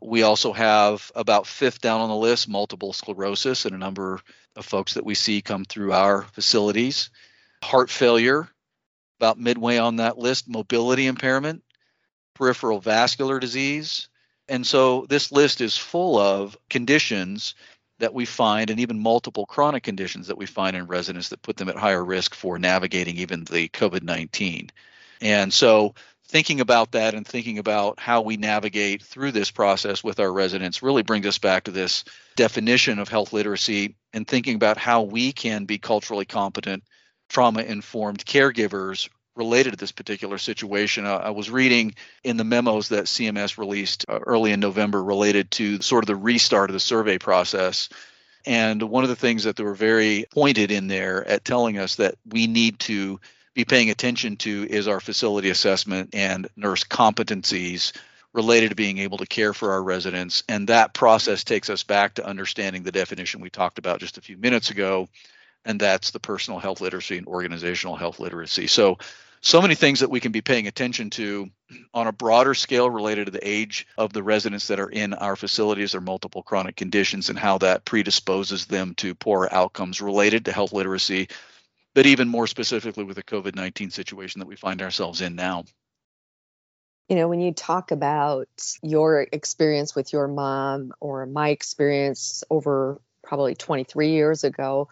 We 0.00 0.22
also 0.24 0.52
have 0.52 1.12
about 1.14 1.46
fifth 1.46 1.80
down 1.80 2.00
on 2.00 2.08
the 2.08 2.16
list 2.16 2.48
multiple 2.48 2.92
sclerosis 2.92 3.64
and 3.64 3.76
a 3.76 3.78
number 3.78 4.20
of 4.56 4.66
folks 4.66 4.94
that 4.94 5.06
we 5.06 5.14
see 5.14 5.40
come 5.40 5.64
through 5.64 5.92
our 5.92 6.22
facilities. 6.22 7.10
Heart 7.62 7.90
failure, 7.90 8.48
about 9.20 9.38
midway 9.38 9.78
on 9.78 9.96
that 9.96 10.18
list, 10.18 10.48
mobility 10.48 11.06
impairment, 11.06 11.62
peripheral 12.34 12.80
vascular 12.80 13.38
disease, 13.38 14.08
and 14.48 14.66
so 14.66 15.06
this 15.08 15.32
list 15.32 15.60
is 15.60 15.76
full 15.76 16.18
of 16.18 16.56
conditions 16.70 17.54
that 17.98 18.14
we 18.14 18.26
find, 18.26 18.70
and 18.70 18.80
even 18.80 18.98
multiple 18.98 19.46
chronic 19.46 19.82
conditions 19.82 20.26
that 20.26 20.36
we 20.36 20.46
find 20.46 20.76
in 20.76 20.86
residents 20.86 21.30
that 21.30 21.42
put 21.42 21.56
them 21.56 21.68
at 21.68 21.76
higher 21.76 22.04
risk 22.04 22.34
for 22.34 22.58
navigating 22.58 23.16
even 23.16 23.44
the 23.44 23.68
COVID 23.68 24.02
19. 24.02 24.70
And 25.22 25.52
so 25.52 25.94
thinking 26.28 26.60
about 26.60 26.92
that 26.92 27.14
and 27.14 27.26
thinking 27.26 27.58
about 27.58 27.98
how 27.98 28.20
we 28.20 28.36
navigate 28.36 29.02
through 29.02 29.32
this 29.32 29.50
process 29.50 30.02
with 30.02 30.20
our 30.20 30.32
residents 30.32 30.82
really 30.82 31.02
brings 31.02 31.26
us 31.26 31.38
back 31.38 31.64
to 31.64 31.70
this 31.70 32.04
definition 32.34 32.98
of 32.98 33.08
health 33.08 33.32
literacy 33.32 33.96
and 34.12 34.26
thinking 34.26 34.56
about 34.56 34.76
how 34.76 35.02
we 35.02 35.32
can 35.32 35.64
be 35.64 35.78
culturally 35.78 36.24
competent, 36.24 36.82
trauma 37.28 37.62
informed 37.62 38.24
caregivers 38.26 39.08
related 39.36 39.72
to 39.72 39.76
this 39.76 39.92
particular 39.92 40.38
situation. 40.38 41.06
I 41.06 41.30
was 41.30 41.50
reading 41.50 41.94
in 42.24 42.36
the 42.36 42.44
memos 42.44 42.88
that 42.88 43.04
CMS 43.04 43.58
released 43.58 44.06
uh, 44.08 44.18
early 44.18 44.50
in 44.50 44.60
November 44.60 45.02
related 45.02 45.50
to 45.52 45.82
sort 45.82 46.02
of 46.02 46.08
the 46.08 46.16
restart 46.16 46.70
of 46.70 46.74
the 46.74 46.80
survey 46.80 47.18
process. 47.18 47.88
And 48.46 48.82
one 48.82 49.04
of 49.04 49.10
the 49.10 49.16
things 49.16 49.44
that 49.44 49.56
they 49.56 49.64
were 49.64 49.74
very 49.74 50.24
pointed 50.32 50.70
in 50.70 50.88
there 50.88 51.26
at 51.26 51.44
telling 51.44 51.78
us 51.78 51.96
that 51.96 52.14
we 52.26 52.46
need 52.46 52.78
to 52.80 53.20
be 53.54 53.64
paying 53.64 53.90
attention 53.90 54.36
to 54.36 54.66
is 54.68 54.88
our 54.88 55.00
facility 55.00 55.50
assessment 55.50 56.10
and 56.14 56.48
nurse 56.56 56.84
competencies 56.84 57.92
related 58.32 58.68
to 58.68 58.76
being 58.76 58.98
able 58.98 59.16
to 59.18 59.26
care 59.26 59.54
for 59.54 59.72
our 59.72 59.82
residents. 59.82 60.44
And 60.48 60.68
that 60.68 60.92
process 60.92 61.42
takes 61.42 61.70
us 61.70 61.82
back 61.82 62.14
to 62.14 62.26
understanding 62.26 62.82
the 62.82 62.92
definition 62.92 63.40
we 63.40 63.48
talked 63.48 63.78
about 63.78 63.98
just 63.98 64.18
a 64.18 64.20
few 64.20 64.36
minutes 64.36 64.70
ago, 64.70 65.08
and 65.64 65.80
that's 65.80 66.10
the 66.10 66.20
personal 66.20 66.60
health 66.60 66.82
literacy 66.82 67.16
and 67.16 67.26
organizational 67.26 67.96
health 67.96 68.20
literacy. 68.20 68.66
So 68.66 68.98
so 69.40 69.62
many 69.62 69.74
things 69.74 70.00
that 70.00 70.10
we 70.10 70.20
can 70.20 70.32
be 70.32 70.40
paying 70.40 70.66
attention 70.66 71.10
to 71.10 71.50
on 71.92 72.06
a 72.06 72.12
broader 72.12 72.54
scale 72.54 72.88
related 72.88 73.26
to 73.26 73.30
the 73.30 73.46
age 73.48 73.86
of 73.98 74.12
the 74.12 74.22
residents 74.22 74.68
that 74.68 74.80
are 74.80 74.88
in 74.88 75.14
our 75.14 75.36
facilities 75.36 75.94
or 75.94 76.00
multiple 76.00 76.42
chronic 76.42 76.76
conditions 76.76 77.28
and 77.28 77.38
how 77.38 77.58
that 77.58 77.84
predisposes 77.84 78.66
them 78.66 78.94
to 78.94 79.14
poor 79.14 79.48
outcomes 79.50 80.00
related 80.00 80.44
to 80.44 80.52
health 80.52 80.72
literacy, 80.72 81.28
but 81.94 82.06
even 82.06 82.28
more 82.28 82.46
specifically 82.46 83.04
with 83.04 83.16
the 83.16 83.22
COVID 83.22 83.54
19 83.54 83.90
situation 83.90 84.40
that 84.40 84.48
we 84.48 84.56
find 84.56 84.82
ourselves 84.82 85.20
in 85.20 85.34
now. 85.34 85.64
You 87.08 87.16
know, 87.16 87.28
when 87.28 87.40
you 87.40 87.52
talk 87.52 87.92
about 87.92 88.48
your 88.82 89.26
experience 89.30 89.94
with 89.94 90.12
your 90.12 90.26
mom 90.26 90.92
or 90.98 91.24
my 91.26 91.50
experience 91.50 92.42
over 92.50 93.00
probably 93.22 93.54
23 93.54 94.10
years 94.10 94.42
ago, 94.42 94.88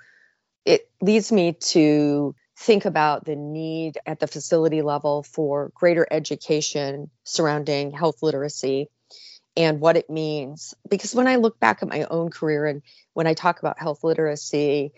it 0.64 0.88
leads 1.00 1.32
me 1.32 1.54
to 1.54 2.34
think 2.56 2.84
about 2.84 3.24
the 3.24 3.36
need 3.36 3.98
at 4.06 4.20
the 4.20 4.26
facility 4.26 4.82
level 4.82 5.22
for 5.22 5.70
greater 5.74 6.06
education 6.10 7.10
surrounding 7.24 7.90
health 7.90 8.22
literacy 8.22 8.88
and 9.56 9.80
what 9.80 9.96
it 9.96 10.10
means. 10.10 10.74
Because 10.88 11.14
when 11.14 11.26
I 11.26 11.36
look 11.36 11.58
back 11.58 11.82
at 11.82 11.88
my 11.88 12.04
own 12.04 12.30
career 12.30 12.66
and 12.66 12.82
when 13.12 13.26
I 13.26 13.34
talk 13.34 13.58
about 13.58 13.78
health 13.78 14.04
literacy, 14.04 14.92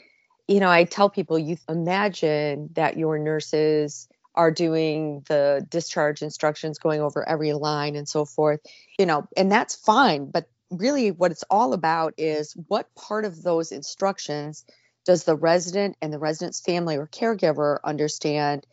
you 0.48 0.60
know, 0.60 0.70
I 0.70 0.84
tell 0.84 1.10
people 1.10 1.38
you 1.38 1.56
imagine 1.68 2.70
that 2.74 2.96
your 2.96 3.18
nurses 3.18 4.08
are 4.34 4.50
doing 4.50 5.24
the 5.28 5.66
discharge 5.68 6.22
instructions, 6.22 6.78
going 6.78 7.00
over 7.00 7.26
every 7.26 7.52
line 7.54 7.96
and 7.96 8.08
so 8.08 8.24
forth, 8.24 8.60
you 8.98 9.06
know, 9.06 9.26
and 9.36 9.50
that's 9.50 9.74
fine. 9.74 10.30
But 10.30 10.48
really, 10.70 11.10
what 11.10 11.30
it's 11.30 11.44
all 11.50 11.72
about 11.72 12.14
is 12.18 12.54
what 12.68 12.94
part 12.94 13.24
of 13.24 13.42
those 13.42 13.72
instructions 13.72 14.64
does 15.06 15.24
the 15.24 15.36
resident 15.36 15.96
and 16.02 16.12
the 16.12 16.18
resident's 16.18 16.60
family 16.60 16.96
or 16.96 17.06
caregiver 17.06 17.78
understand 17.82 18.66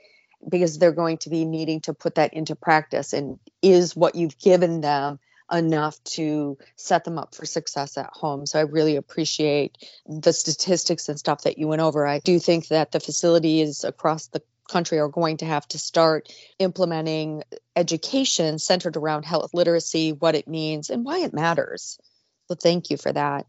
because 0.50 0.78
they're 0.78 0.92
going 0.92 1.18
to 1.20 1.30
be 1.30 1.46
needing 1.46 1.80
to 1.82 1.94
put 1.94 2.16
that 2.16 2.34
into 2.34 2.56
practice 2.56 3.14
and 3.14 3.40
is 3.62 3.96
what 3.96 4.16
you've 4.16 4.38
given 4.38 4.82
them 4.82 5.20
enough 5.52 6.04
to 6.04 6.58
set 6.76 7.04
them 7.04 7.18
up 7.18 7.36
for 7.36 7.46
success 7.46 7.98
at 7.98 8.10
home. 8.12 8.46
So 8.46 8.60
I 8.60 8.64
really 8.64 8.96
appreciate 8.96 9.78
the 10.08 10.34
statistics 10.34 11.10
and 11.10 11.20
stuff 11.20 11.44
that 11.44 11.58
you 11.58 11.68
went 11.68 11.82
over. 11.82 12.06
I 12.06 12.20
do 12.20 12.40
think 12.40 12.68
that 12.70 12.92
the 12.92 13.00
facilities 13.00 13.84
across 13.84 14.28
the 14.28 14.42
country 14.70 15.00
are 15.00 15.10
going 15.10 15.38
to 15.38 15.46
have 15.46 15.68
to 15.70 15.80
start 15.80 16.34
implementing 16.60 17.44
education 17.76 18.58
centered 18.58 18.98
around 18.98 19.24
health 19.24 19.54
literacy, 19.54 20.12
what 20.12 20.36
it 20.36 20.48
means, 20.48 20.90
and 20.90 21.06
why 21.06 21.20
it 21.20 21.34
matters. 21.34 22.00
So 22.48 22.56
thank 22.56 22.90
you 22.90 22.98
for 22.98 23.12
that. 23.12 23.46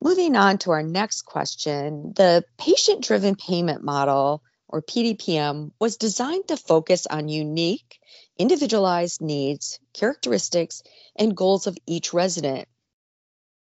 Moving 0.00 0.36
on 0.36 0.58
to 0.58 0.70
our 0.70 0.82
next 0.82 1.22
question, 1.22 2.12
the 2.14 2.44
patient 2.56 3.02
driven 3.02 3.34
payment 3.34 3.82
model 3.82 4.44
or 4.68 4.80
PDPM 4.80 5.72
was 5.80 5.96
designed 5.96 6.46
to 6.48 6.56
focus 6.56 7.06
on 7.06 7.28
unique, 7.28 7.98
individualized 8.38 9.20
needs, 9.20 9.80
characteristics, 9.94 10.82
and 11.16 11.36
goals 11.36 11.66
of 11.66 11.76
each 11.84 12.12
resident. 12.12 12.68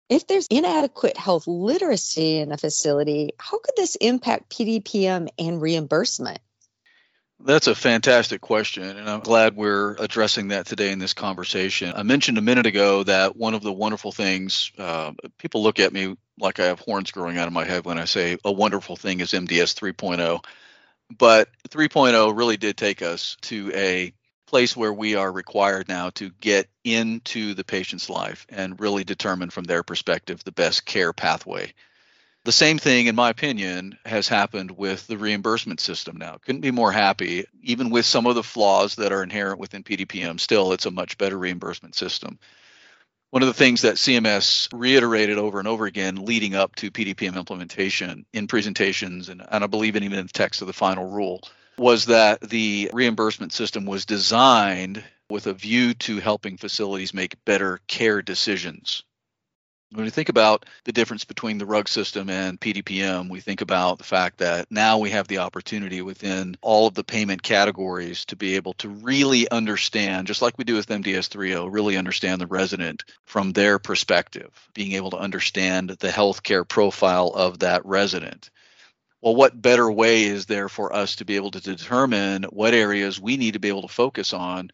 If 0.09 0.27
there's 0.27 0.47
inadequate 0.47 1.17
health 1.17 1.47
literacy 1.47 2.39
in 2.39 2.51
a 2.51 2.57
facility, 2.57 3.31
how 3.39 3.59
could 3.59 3.75
this 3.77 3.95
impact 3.95 4.51
PDPM 4.51 5.29
and 5.39 5.61
reimbursement? 5.61 6.39
That's 7.39 7.67
a 7.67 7.75
fantastic 7.75 8.41
question, 8.41 8.83
and 8.83 9.09
I'm 9.09 9.19
glad 9.19 9.55
we're 9.55 9.95
addressing 9.99 10.47
that 10.49 10.65
today 10.65 10.91
in 10.91 10.99
this 10.99 11.13
conversation. 11.13 11.93
I 11.95 12.03
mentioned 12.03 12.37
a 12.37 12.41
minute 12.41 12.65
ago 12.65 13.03
that 13.03 13.35
one 13.35 13.53
of 13.53 13.61
the 13.61 13.73
wonderful 13.73 14.11
things 14.11 14.71
uh, 14.77 15.11
people 15.37 15.61
look 15.61 15.79
at 15.79 15.93
me 15.93 16.15
like 16.39 16.59
I 16.59 16.65
have 16.65 16.79
horns 16.79 17.11
growing 17.11 17.37
out 17.37 17.47
of 17.47 17.53
my 17.53 17.65
head 17.65 17.85
when 17.85 17.99
I 17.99 18.05
say 18.05 18.37
a 18.45 18.51
wonderful 18.51 18.95
thing 18.95 19.19
is 19.19 19.31
MDS 19.33 19.75
3.0. 19.75 20.43
But 21.17 21.49
3.0 21.69 22.35
really 22.35 22.57
did 22.57 22.77
take 22.77 23.01
us 23.01 23.37
to 23.41 23.71
a 23.75 24.13
place 24.47 24.75
where 24.75 24.93
we 24.93 25.15
are 25.15 25.31
required 25.31 25.87
now 25.89 26.11
to 26.11 26.29
get 26.39 26.69
into 26.83 27.53
the 27.53 27.63
patient's 27.63 28.09
life 28.09 28.45
and 28.49 28.79
really 28.79 29.03
determine 29.03 29.49
from 29.49 29.65
their 29.65 29.83
perspective 29.83 30.43
the 30.43 30.51
best 30.51 30.85
care 30.85 31.13
pathway. 31.13 31.73
The 32.45 32.51
same 32.51 32.77
thing, 32.77 33.07
in 33.07 33.15
my 33.15 33.31
opinion, 33.31 33.97
has 34.05 34.27
happened 34.27 34.69
with 34.69 35.07
the 35.07 35.17
reimbursement 35.17 35.79
system 35.79 36.17
now. 36.17 36.37
Couldn't 36.45 36.61
be 36.61 36.69
more 36.69 36.91
happy. 36.91 37.45
Even 37.63 37.89
with 37.89 38.05
some 38.05 38.27
of 38.27 38.35
the 38.35 38.43
flaws 38.43 38.97
that 38.97 39.11
are 39.11 39.23
inherent 39.23 39.57
within 39.57 39.83
PDPM, 39.83 40.39
still, 40.39 40.71
it's 40.71 40.85
a 40.85 40.91
much 40.91 41.17
better 41.17 41.39
reimbursement 41.39 41.95
system. 41.95 42.37
One 43.31 43.41
of 43.41 43.47
the 43.47 43.55
things 43.55 43.81
that 43.81 43.95
CMS 43.95 44.69
reiterated 44.71 45.39
over 45.39 45.57
and 45.57 45.67
over 45.67 45.87
again 45.87 46.23
leading 46.23 46.53
up 46.53 46.75
to 46.75 46.91
PDPM 46.91 47.35
implementation 47.35 48.27
in 48.31 48.45
presentations, 48.45 49.29
and, 49.29 49.41
and 49.49 49.63
I 49.63 49.67
believe 49.67 49.95
even 49.95 50.13
in 50.13 50.27
the 50.27 50.31
text 50.31 50.61
of 50.61 50.67
the 50.67 50.73
final 50.73 51.09
rule, 51.09 51.41
was 51.79 52.05
that 52.05 52.41
the 52.41 52.91
reimbursement 52.93 53.53
system 53.53 53.87
was 53.87 54.05
designed 54.05 55.03
with 55.31 55.47
a 55.47 55.53
view 55.53 55.95
to 55.95 56.19
helping 56.19 56.57
facilities 56.57 57.11
make 57.11 57.43
better 57.43 57.79
care 57.87 58.21
decisions 58.21 59.03
When 59.95 60.03
we 60.03 60.09
think 60.11 60.27
about 60.27 60.65
the 60.83 60.91
difference 60.91 61.23
between 61.23 61.57
the 61.57 61.65
RUG 61.65 61.87
system 61.87 62.29
and 62.29 62.59
PDPM, 62.59 63.29
we 63.29 63.39
think 63.39 63.61
about 63.61 63.97
the 63.97 64.03
fact 64.03 64.39
that 64.39 64.69
now 64.69 64.97
we 64.97 65.09
have 65.11 65.29
the 65.29 65.37
opportunity 65.37 66.01
within 66.01 66.57
all 66.61 66.87
of 66.87 66.95
the 66.95 67.03
payment 67.05 67.41
categories 67.41 68.25
to 68.25 68.35
be 68.35 68.55
able 68.57 68.73
to 68.73 68.89
really 68.89 69.49
understand, 69.51 70.27
just 70.27 70.41
like 70.41 70.57
we 70.57 70.65
do 70.65 70.75
with 70.75 70.87
MDS 70.87 71.29
3.0, 71.29 71.71
really 71.71 71.95
understand 71.95 72.41
the 72.41 72.47
resident 72.47 73.05
from 73.23 73.53
their 73.53 73.79
perspective, 73.79 74.51
being 74.73 74.91
able 74.91 75.11
to 75.11 75.17
understand 75.17 75.91
the 75.91 76.09
healthcare 76.09 76.67
profile 76.67 77.29
of 77.33 77.59
that 77.59 77.85
resident. 77.85 78.49
Well, 79.21 79.35
what 79.35 79.61
better 79.61 79.89
way 79.89 80.25
is 80.25 80.45
there 80.45 80.67
for 80.67 80.93
us 80.93 81.15
to 81.15 81.25
be 81.25 81.37
able 81.37 81.51
to 81.51 81.61
determine 81.61 82.43
what 82.49 82.73
areas 82.73 83.17
we 83.17 83.37
need 83.37 83.53
to 83.53 83.59
be 83.59 83.69
able 83.69 83.83
to 83.83 83.87
focus 83.87 84.33
on 84.33 84.71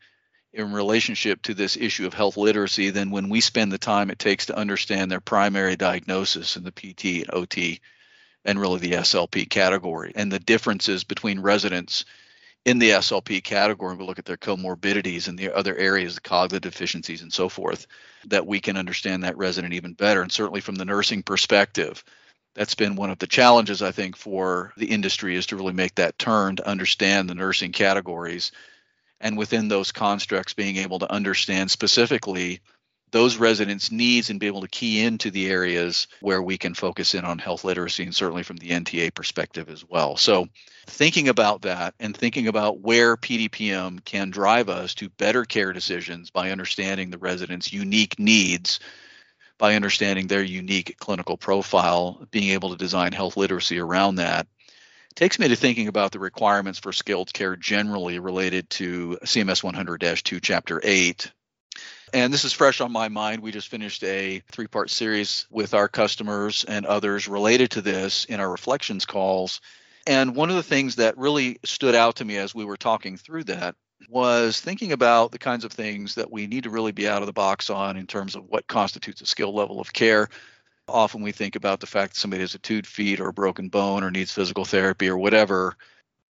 in 0.54 0.74
relationship 0.74 1.42
to 1.44 1.54
this 1.54 1.78
issue 1.78 2.06
of 2.06 2.14
health 2.14 2.38
literacy 2.38 2.90
than 2.90 3.12
when 3.12 3.30
we 3.30 3.40
spend 3.40 3.72
the 3.72 3.78
time 3.78 4.10
it 4.10 4.20
takes 4.20 4.48
to 4.48 4.58
understand 4.58 5.10
their 5.10 5.22
primary 5.22 5.76
diagnosis 5.76 6.58
in 6.58 6.64
the 6.64 6.72
PT 6.72 7.24
and 7.24 7.34
OT 7.34 7.80
and 8.44 8.60
really 8.60 8.80
the 8.80 8.92
SLP 8.92 9.50
category 9.50 10.12
and 10.16 10.32
the 10.32 10.40
differences 10.40 11.04
between 11.04 11.40
residents 11.40 12.06
in 12.66 12.80
the 12.80 12.92
SLP 12.92 13.44
category. 13.44 13.92
And 13.92 14.00
we 14.00 14.06
look 14.06 14.20
at 14.20 14.26
their 14.26 14.38
comorbidities 14.38 15.28
and 15.28 15.38
the 15.38 15.56
other 15.56 15.76
areas, 15.76 16.16
the 16.16 16.22
cognitive 16.22 16.62
deficiencies 16.62 17.22
and 17.22 17.32
so 17.32 17.48
forth, 17.48 17.88
that 18.28 18.46
we 18.46 18.60
can 18.60 18.78
understand 18.78 19.24
that 19.24 19.38
resident 19.38 19.74
even 19.74 19.94
better. 19.94 20.22
And 20.22 20.32
certainly 20.32 20.62
from 20.62 20.76
the 20.76 20.86
nursing 20.86 21.24
perspective, 21.24 22.04
that's 22.56 22.76
been 22.76 22.96
one 22.96 23.10
of 23.10 23.20
the 23.20 23.28
challenges 23.28 23.82
I 23.82 23.92
think 23.92 24.18
for 24.18 24.74
the 24.76 24.88
industry 24.88 25.36
is 25.36 25.46
to 25.48 25.56
really 25.56 25.74
make 25.74 25.96
that 25.96 26.20
turn 26.20 26.58
to 26.58 26.68
understand 26.68 27.30
the 27.30 27.36
nursing 27.36 27.72
categories 27.72 28.52
and 29.22 29.38
within 29.38 29.68
those 29.68 29.92
constructs 29.92 30.54
being 30.54 30.78
able 30.78 31.00
to 31.00 31.12
understand 31.12 31.72
specifically 31.72 32.62
those 33.12 33.38
residents' 33.38 33.92
needs 33.92 34.30
and 34.30 34.40
be 34.40 34.48
able 34.48 34.62
to 34.62 34.68
key 34.68 35.02
into 35.02 35.32
the 35.32 35.50
areas 35.50 36.08
where 36.22 36.42
we 36.42 36.58
can 36.58 36.74
focus 36.74 37.14
in 37.14 37.26
on 37.26 37.38
health 37.38 37.64
literacy 37.64 38.04
and 38.04 38.16
certainly 38.16 38.44
from 38.44 38.58
the 38.58 38.70
NTA 38.70 39.14
perspective 39.14 39.70
as 39.70 39.86
well. 39.88 40.16
So, 40.16 40.48
thinking 40.88 41.28
about 41.28 41.64
that 41.64 41.94
and 42.00 42.16
thinking 42.16 42.48
about 42.48 42.80
where 42.80 43.18
PDPM 43.18 44.04
can 44.06 44.30
drive 44.30 44.70
us 44.70 44.96
to 44.96 45.10
better 45.10 45.46
care 45.46 45.74
decisions 45.74 46.32
by 46.32 46.52
understanding 46.52 47.10
the 47.10 47.18
residents' 47.18 47.74
unique 47.74 48.18
needs, 48.18 48.80
by 49.58 49.76
understanding 49.76 50.28
their 50.28 50.44
unique 50.44 50.96
clinical 50.98 51.38
profile, 51.38 52.26
being 52.32 52.52
able 52.52 52.70
to 52.72 52.78
design 52.78 53.12
health 53.12 53.38
literacy 53.38 53.78
around 53.78 54.16
that, 54.16 54.48
takes 55.16 55.40
me 55.40 55.48
to 55.48 55.56
thinking 55.56 55.88
about 55.88 56.12
the 56.12 56.20
requirements 56.20 56.80
for 56.80 56.94
skilled 56.94 57.34
care 57.34 57.56
generally 57.56 58.20
related 58.20 58.70
to 58.72 59.18
CMS 59.24 59.64
100 59.64 60.22
2, 60.24 60.40
Chapter 60.40 60.80
8. 60.84 61.32
And 62.14 62.34
this 62.34 62.44
is 62.44 62.52
fresh 62.52 62.82
on 62.82 62.92
my 62.92 63.08
mind. 63.08 63.42
We 63.42 63.52
just 63.52 63.70
finished 63.70 64.04
a 64.04 64.42
three 64.52 64.68
part 64.68 64.90
series 64.90 65.48
with 65.50 65.74
our 65.74 65.88
customers 65.88 66.66
and 66.66 66.86
others 66.86 67.28
related 67.28 67.72
to 67.72 67.82
this 67.82 68.26
in 68.26 68.40
our 68.40 68.50
reflections 68.50 69.06
calls. 69.06 69.62
And 70.06 70.36
one 70.36 70.50
of 70.50 70.56
the 70.56 70.64
things 70.64 70.96
that 70.96 71.18
really 71.18 71.60
stood 71.64 71.96
out 71.96 72.18
to 72.18 72.26
me 72.26 72.38
as 72.38 72.54
we 72.54 72.66
were 72.66 72.78
talking 72.78 73.18
through 73.18 73.46
that 73.46 73.76
was 74.10 74.60
thinking 74.60 74.92
about 74.92 75.32
the 75.32 75.38
kinds 75.38 75.64
of 75.64 75.72
things 75.72 76.16
that 76.16 76.32
we 76.32 76.48
need 76.48 76.64
to 76.64 76.70
really 76.70 76.92
be 76.92 77.08
out 77.08 77.22
of 77.22 77.28
the 77.28 77.34
box 77.34 77.70
on 77.70 77.98
in 77.98 78.08
terms 78.08 78.36
of 78.36 78.46
what 78.46 78.68
constitutes 78.68 79.22
a 79.22 79.26
skill 79.26 79.54
level 79.54 79.80
of 79.80 79.94
care 79.94 80.28
often 80.92 81.22
we 81.22 81.32
think 81.32 81.56
about 81.56 81.80
the 81.80 81.88
fact 81.88 82.14
that 82.14 82.20
somebody 82.20 82.42
has 82.42 82.56
a 82.56 82.60
two 82.60 82.82
feet 82.84 83.20
or 83.20 83.30
a 83.30 83.34
broken 83.34 83.70
bone 83.70 84.04
or 84.04 84.12
needs 84.12 84.32
physical 84.32 84.66
therapy 84.66 85.08
or 85.08 85.18
whatever. 85.18 85.76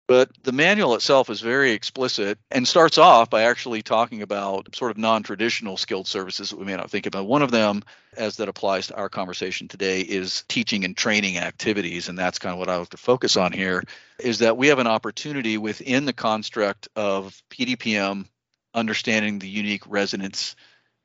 But 0.07 0.29
the 0.43 0.53
manual 0.53 0.95
itself 0.95 1.29
is 1.29 1.41
very 1.41 1.71
explicit 1.71 2.39
and 2.49 2.65
starts 2.65 2.97
off 2.97 3.29
by 3.29 3.43
actually 3.43 3.81
talking 3.81 4.21
about 4.21 4.73
sort 4.73 4.91
of 4.91 4.97
non 4.97 5.21
traditional 5.21 5.75
skilled 5.75 6.07
services 6.07 6.49
that 6.49 6.57
we 6.57 6.65
may 6.65 6.77
not 6.77 6.89
think 6.89 7.05
about. 7.05 7.27
One 7.27 7.41
of 7.41 7.51
them, 7.51 7.83
as 8.15 8.37
that 8.37 8.47
applies 8.47 8.87
to 8.87 8.95
our 8.95 9.09
conversation 9.09 9.67
today, 9.67 9.99
is 9.99 10.45
teaching 10.47 10.85
and 10.85 10.95
training 10.95 11.37
activities. 11.37 12.07
And 12.07 12.17
that's 12.17 12.39
kind 12.39 12.53
of 12.53 12.59
what 12.59 12.69
I 12.69 12.77
like 12.77 12.89
to 12.89 12.97
focus 12.97 13.35
on 13.35 13.51
here 13.51 13.83
is 14.17 14.39
that 14.39 14.55
we 14.55 14.67
have 14.67 14.79
an 14.79 14.87
opportunity 14.87 15.57
within 15.57 16.05
the 16.05 16.13
construct 16.13 16.87
of 16.95 17.41
PDPM, 17.49 18.27
understanding 18.73 19.39
the 19.39 19.49
unique 19.49 19.83
residence 19.87 20.55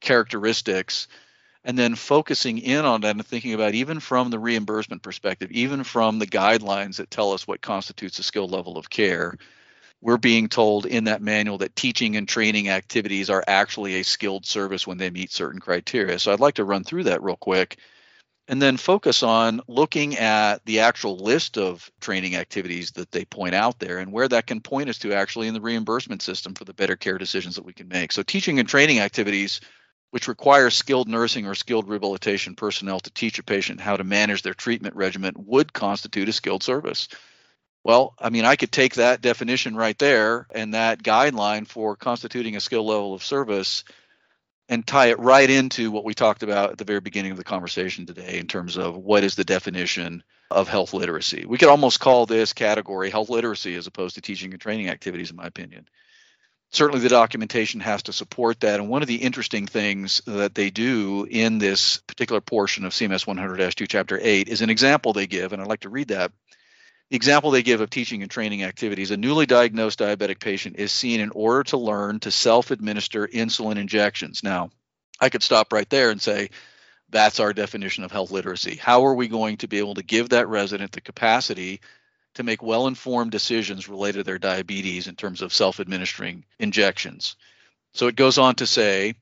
characteristics 0.00 1.09
and 1.64 1.79
then 1.79 1.94
focusing 1.94 2.59
in 2.59 2.85
on 2.85 3.03
that 3.03 3.16
and 3.16 3.27
thinking 3.27 3.55
about 3.55 3.75
even 3.75 4.01
from 4.01 4.31
the 4.31 4.38
reimbursement 4.38 5.03
perspective, 5.03 5.51
even 5.53 5.85
from 5.85 6.18
the 6.18 6.27
guidelines 6.27 6.96
that 6.96 7.11
tell 7.11 7.33
us 7.33 7.46
what 7.46 7.61
constitutes 7.61 8.18
a 8.18 8.22
skilled 8.22 8.51
level 8.51 8.77
of 8.77 8.90
care, 8.90 9.37
we're 10.01 10.18
being 10.18 10.48
told 10.48 10.87
in 10.87 11.05
that 11.05 11.22
manual 11.22 11.59
that 11.59 11.77
teaching 11.77 12.16
and 12.16 12.29
training 12.29 12.68
activities 12.68 13.31
are 13.31 13.44
actually 13.46 14.01
a 14.01 14.05
skilled 14.05 14.44
service 14.44 14.87
when 14.87 14.98
they 14.98 15.11
meet 15.11 15.31
certain 15.31 15.61
criteria. 15.61 16.18
So 16.18 16.33
I'd 16.33 16.40
like 16.40 16.55
to 16.55 16.64
run 16.64 16.83
through 16.83 17.05
that 17.05 17.22
real 17.22 17.37
quick 17.37 17.79
and 18.48 18.61
then 18.61 18.77
focus 18.77 19.22
on 19.22 19.61
looking 19.68 20.16
at 20.18 20.64
the 20.66 20.81
actual 20.81 21.16
list 21.16 21.57
of 21.57 21.88
training 22.01 22.35
activities 22.35 22.90
that 22.92 23.12
they 23.12 23.25
point 23.25 23.55
out 23.55 23.79
there 23.79 23.98
and 23.98 24.11
where 24.11 24.27
that 24.27 24.48
can 24.48 24.61
point 24.61 24.88
us 24.88 24.98
to 24.98 25.12
actually 25.12 25.46
in 25.46 25.55
the 25.55 25.61
reimbursement 25.61 26.20
system 26.20 26.53
for 26.55 26.64
the 26.64 26.75
better 26.75 26.96
care 26.96 27.18
decisions 27.18 27.55
that 27.55 27.64
we 27.64 27.72
can 27.72 27.87
make. 27.87 28.11
So 28.11 28.25
teaching 28.25 28.59
and 28.59 28.68
training 28.68 28.98
activities 28.98 29.61
which 30.12 30.29
requires 30.29 30.77
skilled 30.77 31.09
nursing 31.09 31.46
or 31.46 31.55
skilled 31.55 31.88
rehabilitation 31.88 32.55
personnel 32.55 33.01
to 33.01 33.11
teach 33.11 33.38
a 33.38 33.42
patient 33.42 33.81
how 33.81 33.96
to 33.96 34.05
manage 34.05 34.42
their 34.42 34.53
treatment 34.53 34.94
regimen 34.94 35.33
would 35.38 35.72
constitute 35.72 36.29
a 36.29 36.33
skilled 36.33 36.62
service. 36.62 37.09
Well, 37.83 38.14
I 38.18 38.29
mean, 38.29 38.44
I 38.44 38.57
could 38.57 38.70
take 38.70 38.96
that 38.96 39.22
definition 39.22 39.75
right 39.75 39.98
there 39.98 40.46
and 40.55 40.75
that 40.75 41.03
guideline 41.03 41.66
for 41.66 41.96
constituting 41.96 42.57
a 42.57 42.61
skill 42.61 42.87
level 42.87 43.14
of 43.14 43.25
service 43.25 43.85
and 44.68 44.87
tie 44.87 45.07
it 45.07 45.18
right 45.18 45.48
into 45.48 45.90
what 45.90 46.05
we 46.05 46.12
talked 46.12 46.42
about 46.42 46.72
at 46.72 46.77
the 46.77 46.85
very 46.85 47.01
beginning 47.01 47.31
of 47.31 47.38
the 47.38 47.42
conversation 47.42 48.05
today 48.05 48.38
in 48.38 48.46
terms 48.46 48.77
of 48.77 48.94
what 48.94 49.25
is 49.25 49.35
the 49.35 49.44
definition 49.44 50.22
of 50.51 50.68
health 50.68 50.92
literacy. 50.92 51.46
We 51.46 51.57
could 51.57 51.70
almost 51.70 52.01
call 52.01 52.27
this 52.27 52.53
category 52.53 53.09
health 53.09 53.31
literacy 53.31 53.77
as 53.77 53.87
opposed 53.87 54.16
to 54.16 54.20
teaching 54.20 54.53
and 54.53 54.61
training 54.61 54.90
activities, 54.90 55.31
in 55.31 55.37
my 55.37 55.46
opinion 55.46 55.87
certainly 56.72 57.00
the 57.00 57.08
documentation 57.08 57.80
has 57.80 58.02
to 58.04 58.12
support 58.12 58.61
that. 58.61 58.80
And 58.80 58.88
one 58.88 59.02
of 59.02 59.08
the 59.08 59.22
interesting 59.22 59.66
things 59.66 60.22
that 60.26 60.54
they 60.54 60.70
do 60.70 61.26
in 61.30 61.58
this 61.58 61.98
particular 61.98 62.40
portion 62.40 62.85
of 62.85 62.92
CMS 62.92 63.26
100 63.26 63.76
2, 63.76 63.87
Chapter 63.87 64.18
8 64.20 64.48
is 64.48 64.62
an 64.62 64.70
example 64.70 65.12
they 65.12 65.26
give, 65.26 65.52
and 65.52 65.62
I'd 65.62 65.68
like 65.68 65.80
to 65.80 65.90
read 65.90 66.08
that. 66.08 66.32
The 67.11 67.16
example 67.16 67.50
they 67.50 67.62
give 67.62 67.82
of 67.82 67.90
teaching 67.90 68.22
and 68.22 68.30
training 68.30 68.62
activities 68.62 69.11
a 69.11 69.18
newly 69.18 69.44
diagnosed 69.44 69.98
diabetic 69.98 70.40
patient 70.40 70.76
is 70.76 70.90
seen 70.90 71.20
in 71.20 71.30
order 71.30 71.62
to 71.64 71.76
learn 71.76 72.20
to 72.20 72.30
self 72.30 72.70
administer 72.70 73.28
insulin 73.28 73.76
injections. 73.76 74.42
Now, 74.42 74.70
I 75.20 75.28
could 75.28 75.42
stop 75.42 75.74
right 75.74 75.88
there 75.90 76.11
and 76.11 76.20
say, 76.20 76.48
that's 77.11 77.38
our 77.38 77.52
definition 77.52 78.04
of 78.04 78.11
health 78.11 78.30
literacy. 78.30 78.76
How 78.76 79.04
are 79.04 79.14
we 79.14 79.28
going 79.28 79.58
to 79.58 79.68
be 79.68 79.78
able 79.78 79.94
to 79.96 80.02
give 80.02 80.30
that 80.30 80.48
resident 80.48 80.92
the 80.92 81.02
capacity 81.02 81.82
to 82.35 82.42
make 82.42 82.62
well 82.62 82.87
informed 82.87 83.31
decisions 83.31 83.88
related 83.88 84.18
to 84.18 84.25
their 84.25 84.38
diabetes 84.38 85.07
in 85.07 85.16
terms 85.16 85.42
of 85.42 85.53
self 85.53 85.81
administering 85.81 86.45
injections. 86.59 87.37
So 87.95 88.07
it 88.07 88.16
goes 88.16 88.38
on 88.38 88.55
to 88.57 88.66
say 88.66 89.14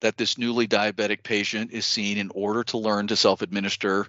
that 0.00 0.16
this 0.16 0.38
newly 0.38 0.66
diabetic 0.66 1.22
patient 1.22 1.72
is 1.72 1.86
seen 1.86 2.18
in 2.18 2.30
order 2.34 2.64
to 2.64 2.78
learn 2.78 3.06
to 3.08 3.16
self 3.16 3.42
administer 3.42 4.06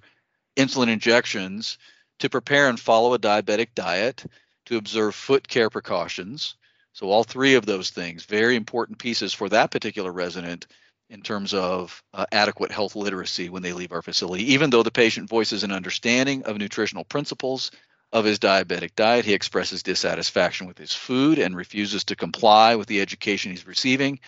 insulin 0.55 0.89
injections, 0.89 1.77
to 2.19 2.29
prepare 2.29 2.69
and 2.69 2.79
follow 2.79 3.13
a 3.13 3.19
diabetic 3.19 3.69
diet, 3.75 4.25
to 4.65 4.77
observe 4.77 5.15
foot 5.15 5.47
care 5.47 5.69
precautions. 5.69 6.55
So, 6.93 7.09
all 7.09 7.23
three 7.23 7.55
of 7.55 7.65
those 7.65 7.89
things, 7.89 8.25
very 8.25 8.55
important 8.55 8.99
pieces 8.99 9.33
for 9.33 9.49
that 9.49 9.71
particular 9.71 10.11
resident 10.11 10.67
in 11.09 11.21
terms 11.21 11.53
of 11.53 12.01
uh, 12.13 12.25
adequate 12.31 12.71
health 12.71 12.95
literacy 12.95 13.49
when 13.49 13.61
they 13.61 13.73
leave 13.73 13.91
our 13.91 14.01
facility. 14.01 14.53
Even 14.53 14.69
though 14.69 14.83
the 14.83 14.91
patient 14.91 15.29
voices 15.29 15.63
an 15.63 15.71
understanding 15.71 16.43
of 16.43 16.57
nutritional 16.57 17.03
principles, 17.03 17.71
of 18.11 18.25
his 18.25 18.39
diabetic 18.39 18.95
diet. 18.95 19.25
He 19.25 19.33
expresses 19.33 19.83
dissatisfaction 19.83 20.67
with 20.67 20.77
his 20.77 20.93
food 20.93 21.39
and 21.39 21.55
refuses 21.55 22.03
to 22.05 22.15
comply 22.15 22.75
with 22.75 22.87
the 22.87 23.01
education 23.01 23.51
he's 23.51 23.67
receiving. 23.67 24.19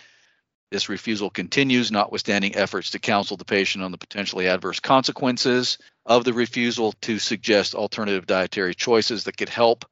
This 0.70 0.88
refusal 0.88 1.30
continues, 1.30 1.92
notwithstanding 1.92 2.56
efforts 2.56 2.90
to 2.90 2.98
counsel 2.98 3.36
the 3.36 3.44
patient 3.44 3.84
on 3.84 3.92
the 3.92 3.98
potentially 3.98 4.48
adverse 4.48 4.80
consequences 4.80 5.78
of 6.04 6.24
the 6.24 6.32
refusal 6.32 6.92
to 7.02 7.18
suggest 7.18 7.74
alternative 7.74 8.26
dietary 8.26 8.74
choices 8.74 9.24
that 9.24 9.36
could 9.36 9.50
help 9.50 9.84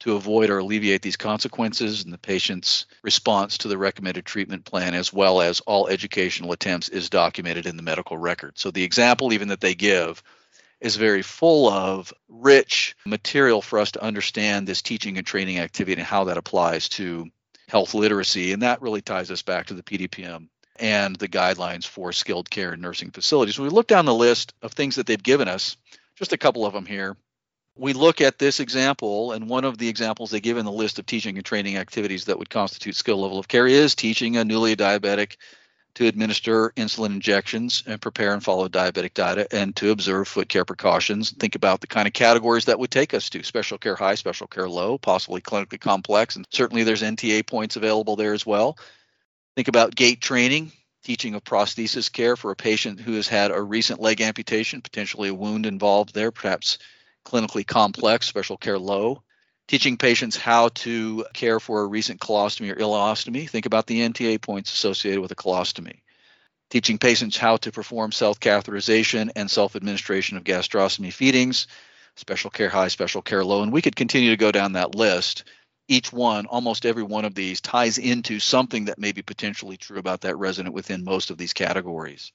to 0.00 0.16
avoid 0.16 0.48
or 0.48 0.58
alleviate 0.58 1.02
these 1.02 1.16
consequences. 1.16 2.04
And 2.04 2.12
the 2.12 2.18
patient's 2.18 2.86
response 3.02 3.58
to 3.58 3.68
the 3.68 3.78
recommended 3.78 4.24
treatment 4.24 4.64
plan, 4.64 4.94
as 4.94 5.12
well 5.12 5.40
as 5.40 5.60
all 5.60 5.88
educational 5.88 6.52
attempts, 6.52 6.88
is 6.88 7.10
documented 7.10 7.66
in 7.66 7.76
the 7.76 7.82
medical 7.82 8.16
record. 8.16 8.58
So 8.58 8.70
the 8.70 8.84
example, 8.84 9.32
even 9.32 9.48
that 9.48 9.60
they 9.60 9.74
give, 9.74 10.22
is 10.80 10.96
very 10.96 11.22
full 11.22 11.68
of 11.68 12.12
rich 12.28 12.96
material 13.04 13.60
for 13.60 13.78
us 13.78 13.92
to 13.92 14.02
understand 14.02 14.66
this 14.66 14.82
teaching 14.82 15.18
and 15.18 15.26
training 15.26 15.58
activity 15.58 16.00
and 16.00 16.06
how 16.06 16.24
that 16.24 16.38
applies 16.38 16.88
to 16.88 17.28
health 17.68 17.94
literacy. 17.94 18.52
And 18.52 18.62
that 18.62 18.82
really 18.82 19.02
ties 19.02 19.30
us 19.30 19.42
back 19.42 19.66
to 19.66 19.74
the 19.74 19.82
PDPM 19.82 20.48
and 20.76 21.14
the 21.16 21.28
guidelines 21.28 21.86
for 21.86 22.12
skilled 22.12 22.48
care 22.48 22.72
and 22.72 22.82
nursing 22.82 23.10
facilities. 23.10 23.58
When 23.58 23.68
we 23.68 23.74
look 23.74 23.86
down 23.86 24.06
the 24.06 24.14
list 24.14 24.54
of 24.62 24.72
things 24.72 24.96
that 24.96 25.06
they've 25.06 25.22
given 25.22 25.48
us, 25.48 25.76
just 26.16 26.32
a 26.32 26.38
couple 26.38 26.66
of 26.66 26.72
them 26.72 26.86
here. 26.86 27.16
We 27.76 27.92
look 27.92 28.20
at 28.20 28.38
this 28.38 28.60
example, 28.60 29.32
and 29.32 29.48
one 29.48 29.64
of 29.64 29.78
the 29.78 29.88
examples 29.88 30.30
they 30.30 30.40
give 30.40 30.58
in 30.58 30.66
the 30.66 30.72
list 30.72 30.98
of 30.98 31.06
teaching 31.06 31.36
and 31.36 31.44
training 31.44 31.76
activities 31.76 32.26
that 32.26 32.38
would 32.38 32.50
constitute 32.50 32.96
skill 32.96 33.22
level 33.22 33.38
of 33.38 33.48
care 33.48 33.66
is 33.66 33.94
teaching 33.94 34.36
a 34.36 34.44
newly 34.44 34.76
diabetic 34.76 35.36
to 35.94 36.06
administer 36.06 36.70
insulin 36.76 37.06
injections 37.06 37.82
and 37.86 38.00
prepare 38.00 38.32
and 38.32 38.42
follow 38.42 38.68
diabetic 38.68 39.14
diet 39.14 39.48
and 39.52 39.74
to 39.76 39.90
observe 39.90 40.28
foot 40.28 40.48
care 40.48 40.64
precautions. 40.64 41.32
Think 41.32 41.54
about 41.54 41.80
the 41.80 41.86
kind 41.86 42.06
of 42.06 42.14
categories 42.14 42.66
that 42.66 42.78
would 42.78 42.90
take 42.90 43.14
us 43.14 43.28
to 43.30 43.42
special 43.42 43.78
care 43.78 43.96
high, 43.96 44.14
special 44.14 44.46
care 44.46 44.68
low, 44.68 44.98
possibly 44.98 45.40
clinically 45.40 45.80
complex, 45.80 46.36
and 46.36 46.46
certainly 46.50 46.84
there's 46.84 47.02
NTA 47.02 47.46
points 47.46 47.76
available 47.76 48.16
there 48.16 48.34
as 48.34 48.46
well. 48.46 48.78
Think 49.56 49.68
about 49.68 49.94
gait 49.94 50.20
training, 50.20 50.72
teaching 51.02 51.34
of 51.34 51.44
prosthesis 51.44 52.10
care 52.10 52.36
for 52.36 52.50
a 52.50 52.56
patient 52.56 53.00
who 53.00 53.14
has 53.14 53.26
had 53.26 53.50
a 53.50 53.60
recent 53.60 54.00
leg 54.00 54.20
amputation, 54.20 54.82
potentially 54.82 55.28
a 55.28 55.34
wound 55.34 55.66
involved 55.66 56.14
there, 56.14 56.30
perhaps 56.30 56.78
clinically 57.24 57.66
complex, 57.66 58.26
special 58.26 58.56
care 58.56 58.78
low 58.78 59.22
teaching 59.70 59.96
patients 59.96 60.36
how 60.36 60.68
to 60.70 61.24
care 61.32 61.60
for 61.60 61.82
a 61.82 61.86
recent 61.86 62.18
colostomy 62.18 62.72
or 62.72 62.74
ileostomy. 62.74 63.48
Think 63.48 63.66
about 63.66 63.86
the 63.86 64.00
NTA 64.00 64.42
points 64.42 64.72
associated 64.72 65.20
with 65.20 65.30
a 65.30 65.36
colostomy. 65.36 66.00
Teaching 66.70 66.98
patients 66.98 67.36
how 67.36 67.56
to 67.58 67.70
perform 67.70 68.10
self 68.10 68.40
catheterization 68.40 69.30
and 69.36 69.48
self 69.48 69.76
administration 69.76 70.36
of 70.36 70.42
gastrostomy 70.42 71.12
feedings, 71.12 71.68
special 72.16 72.50
care 72.50 72.68
high, 72.68 72.88
special 72.88 73.22
care 73.22 73.44
low. 73.44 73.62
And 73.62 73.72
we 73.72 73.80
could 73.80 73.94
continue 73.94 74.30
to 74.30 74.36
go 74.36 74.50
down 74.50 74.72
that 74.72 74.96
list. 74.96 75.44
Each 75.86 76.12
one, 76.12 76.46
almost 76.46 76.84
every 76.84 77.04
one 77.04 77.24
of 77.24 77.36
these, 77.36 77.60
ties 77.60 77.96
into 77.98 78.40
something 78.40 78.86
that 78.86 78.98
may 78.98 79.12
be 79.12 79.22
potentially 79.22 79.76
true 79.76 79.98
about 79.98 80.22
that 80.22 80.36
resident 80.36 80.74
within 80.74 81.04
most 81.04 81.30
of 81.30 81.38
these 81.38 81.52
categories. 81.52 82.32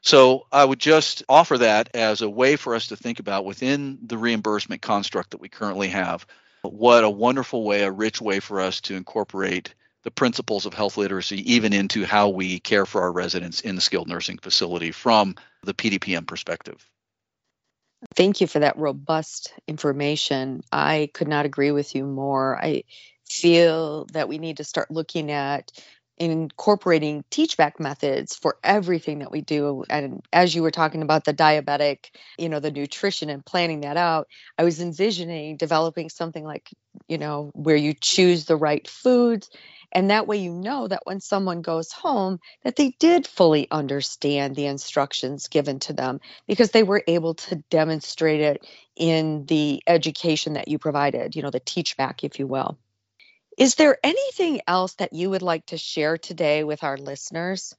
So 0.00 0.46
I 0.52 0.64
would 0.64 0.78
just 0.78 1.22
offer 1.28 1.58
that 1.58 1.90
as 1.94 2.22
a 2.22 2.30
way 2.30 2.56
for 2.56 2.74
us 2.74 2.88
to 2.88 2.96
think 2.96 3.20
about 3.20 3.44
within 3.44 3.98
the 4.02 4.18
reimbursement 4.18 4.82
construct 4.82 5.32
that 5.32 5.40
we 5.40 5.48
currently 5.48 5.88
have. 5.88 6.26
What 6.62 7.04
a 7.04 7.10
wonderful 7.10 7.64
way, 7.64 7.82
a 7.82 7.90
rich 7.90 8.20
way 8.20 8.40
for 8.40 8.60
us 8.60 8.80
to 8.82 8.96
incorporate 8.96 9.74
the 10.04 10.10
principles 10.10 10.66
of 10.66 10.74
health 10.74 10.96
literacy 10.96 11.54
even 11.54 11.72
into 11.72 12.04
how 12.04 12.28
we 12.28 12.60
care 12.60 12.86
for 12.86 13.02
our 13.02 13.12
residents 13.12 13.60
in 13.60 13.74
the 13.74 13.80
skilled 13.80 14.08
nursing 14.08 14.38
facility 14.38 14.92
from 14.92 15.34
the 15.64 15.74
PDPM 15.74 16.26
perspective. 16.26 16.88
Thank 18.14 18.40
you 18.40 18.46
for 18.46 18.60
that 18.60 18.78
robust 18.78 19.52
information. 19.66 20.62
I 20.70 21.10
could 21.12 21.28
not 21.28 21.46
agree 21.46 21.72
with 21.72 21.94
you 21.94 22.04
more. 22.06 22.56
I 22.56 22.84
feel 23.28 24.06
that 24.12 24.28
we 24.28 24.38
need 24.38 24.58
to 24.58 24.64
start 24.64 24.90
looking 24.90 25.30
at 25.30 25.72
incorporating 26.18 27.24
teach 27.30 27.56
back 27.56 27.78
methods 27.78 28.34
for 28.34 28.56
everything 28.62 29.20
that 29.20 29.30
we 29.30 29.40
do 29.40 29.84
and 29.88 30.22
as 30.32 30.54
you 30.54 30.62
were 30.62 30.70
talking 30.70 31.02
about 31.02 31.24
the 31.24 31.34
diabetic 31.34 32.10
you 32.38 32.48
know 32.48 32.60
the 32.60 32.70
nutrition 32.70 33.30
and 33.30 33.44
planning 33.44 33.82
that 33.82 33.96
out 33.96 34.28
i 34.58 34.64
was 34.64 34.80
envisioning 34.80 35.56
developing 35.56 36.08
something 36.08 36.44
like 36.44 36.70
you 37.08 37.18
know 37.18 37.50
where 37.54 37.76
you 37.76 37.94
choose 37.94 38.44
the 38.44 38.56
right 38.56 38.88
foods 38.88 39.48
and 39.92 40.10
that 40.10 40.26
way 40.26 40.36
you 40.38 40.52
know 40.52 40.88
that 40.88 41.02
when 41.04 41.20
someone 41.20 41.62
goes 41.62 41.92
home 41.92 42.38
that 42.64 42.76
they 42.76 42.90
did 42.98 43.26
fully 43.26 43.68
understand 43.70 44.56
the 44.56 44.66
instructions 44.66 45.48
given 45.48 45.78
to 45.78 45.92
them 45.92 46.20
because 46.46 46.70
they 46.72 46.82
were 46.82 47.02
able 47.06 47.34
to 47.34 47.56
demonstrate 47.70 48.40
it 48.40 48.66
in 48.96 49.46
the 49.46 49.82
education 49.86 50.54
that 50.54 50.68
you 50.68 50.78
provided 50.78 51.36
you 51.36 51.42
know 51.42 51.50
the 51.50 51.60
teach 51.60 51.96
back 51.96 52.24
if 52.24 52.38
you 52.38 52.46
will 52.46 52.78
is 53.58 53.74
there 53.74 53.98
anything 54.04 54.60
else 54.68 54.94
that 54.94 55.12
you 55.12 55.30
would 55.30 55.42
like 55.42 55.66
to 55.66 55.76
share 55.76 56.16
today 56.16 56.62
with 56.62 56.84
our 56.84 56.96
listeners? 56.96 57.74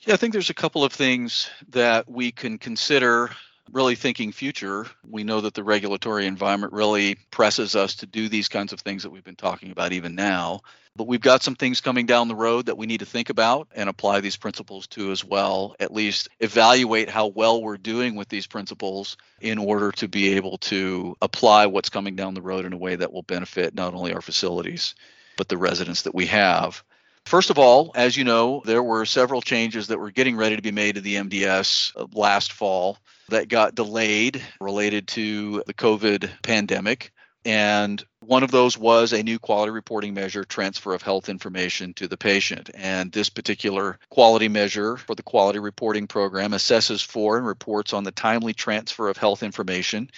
Yeah, 0.00 0.14
I 0.14 0.16
think 0.16 0.32
there's 0.32 0.50
a 0.50 0.54
couple 0.54 0.82
of 0.82 0.92
things 0.92 1.48
that 1.68 2.10
we 2.10 2.32
can 2.32 2.58
consider 2.58 3.30
really 3.70 3.94
thinking 3.94 4.32
future. 4.32 4.86
We 5.06 5.22
know 5.22 5.42
that 5.42 5.54
the 5.54 5.62
regulatory 5.62 6.26
environment 6.26 6.72
really 6.72 7.18
presses 7.30 7.76
us 7.76 7.94
to 7.96 8.06
do 8.06 8.28
these 8.28 8.48
kinds 8.48 8.72
of 8.72 8.80
things 8.80 9.04
that 9.04 9.10
we've 9.10 9.22
been 9.22 9.36
talking 9.36 9.70
about 9.70 9.92
even 9.92 10.16
now. 10.16 10.62
But 10.96 11.06
we've 11.06 11.20
got 11.20 11.42
some 11.42 11.54
things 11.54 11.80
coming 11.80 12.06
down 12.06 12.28
the 12.28 12.34
road 12.34 12.66
that 12.66 12.76
we 12.76 12.86
need 12.86 13.00
to 13.00 13.06
think 13.06 13.30
about 13.30 13.68
and 13.74 13.88
apply 13.88 14.20
these 14.20 14.36
principles 14.36 14.86
to 14.88 15.12
as 15.12 15.24
well, 15.24 15.76
at 15.78 15.92
least 15.92 16.28
evaluate 16.40 17.08
how 17.08 17.28
well 17.28 17.62
we're 17.62 17.76
doing 17.76 18.16
with 18.16 18.28
these 18.28 18.46
principles 18.46 19.16
in 19.40 19.58
order 19.58 19.92
to 19.92 20.08
be 20.08 20.34
able 20.34 20.58
to 20.58 21.16
apply 21.22 21.66
what's 21.66 21.90
coming 21.90 22.16
down 22.16 22.34
the 22.34 22.42
road 22.42 22.64
in 22.64 22.72
a 22.72 22.78
way 22.78 22.96
that 22.96 23.12
will 23.12 23.22
benefit 23.22 23.74
not 23.74 23.94
only 23.94 24.12
our 24.12 24.20
facilities, 24.20 24.94
but 25.36 25.48
the 25.48 25.56
residents 25.56 26.02
that 26.02 26.14
we 26.14 26.26
have. 26.26 26.82
First 27.24 27.50
of 27.50 27.58
all, 27.58 27.92
as 27.94 28.16
you 28.16 28.24
know, 28.24 28.62
there 28.64 28.82
were 28.82 29.06
several 29.06 29.40
changes 29.40 29.86
that 29.88 29.98
were 29.98 30.10
getting 30.10 30.36
ready 30.36 30.56
to 30.56 30.62
be 30.62 30.72
made 30.72 30.96
to 30.96 31.00
the 31.00 31.16
MDS 31.16 31.92
uh, 31.96 32.06
last 32.12 32.52
fall 32.52 32.98
that 33.28 33.48
got 33.48 33.74
delayed 33.74 34.42
related 34.60 35.06
to 35.08 35.62
the 35.66 35.74
COVID 35.74 36.28
pandemic. 36.42 37.12
And 37.44 38.04
one 38.20 38.42
of 38.42 38.50
those 38.50 38.76
was 38.76 39.12
a 39.12 39.22
new 39.22 39.38
quality 39.38 39.70
reporting 39.70 40.12
measure, 40.12 40.44
transfer 40.44 40.92
of 40.92 41.00
health 41.00 41.30
information 41.30 41.94
to 41.94 42.06
the 42.06 42.18
patient. 42.18 42.70
And 42.74 43.10
this 43.10 43.30
particular 43.30 43.98
quality 44.10 44.48
measure 44.48 44.98
for 44.98 45.14
the 45.14 45.22
quality 45.22 45.58
reporting 45.58 46.06
program 46.06 46.52
assesses 46.52 47.04
for 47.04 47.38
and 47.38 47.46
reports 47.46 47.94
on 47.94 48.04
the 48.04 48.12
timely 48.12 48.52
transfer 48.52 49.08
of 49.08 49.16
health 49.16 49.42
information, 49.42 50.10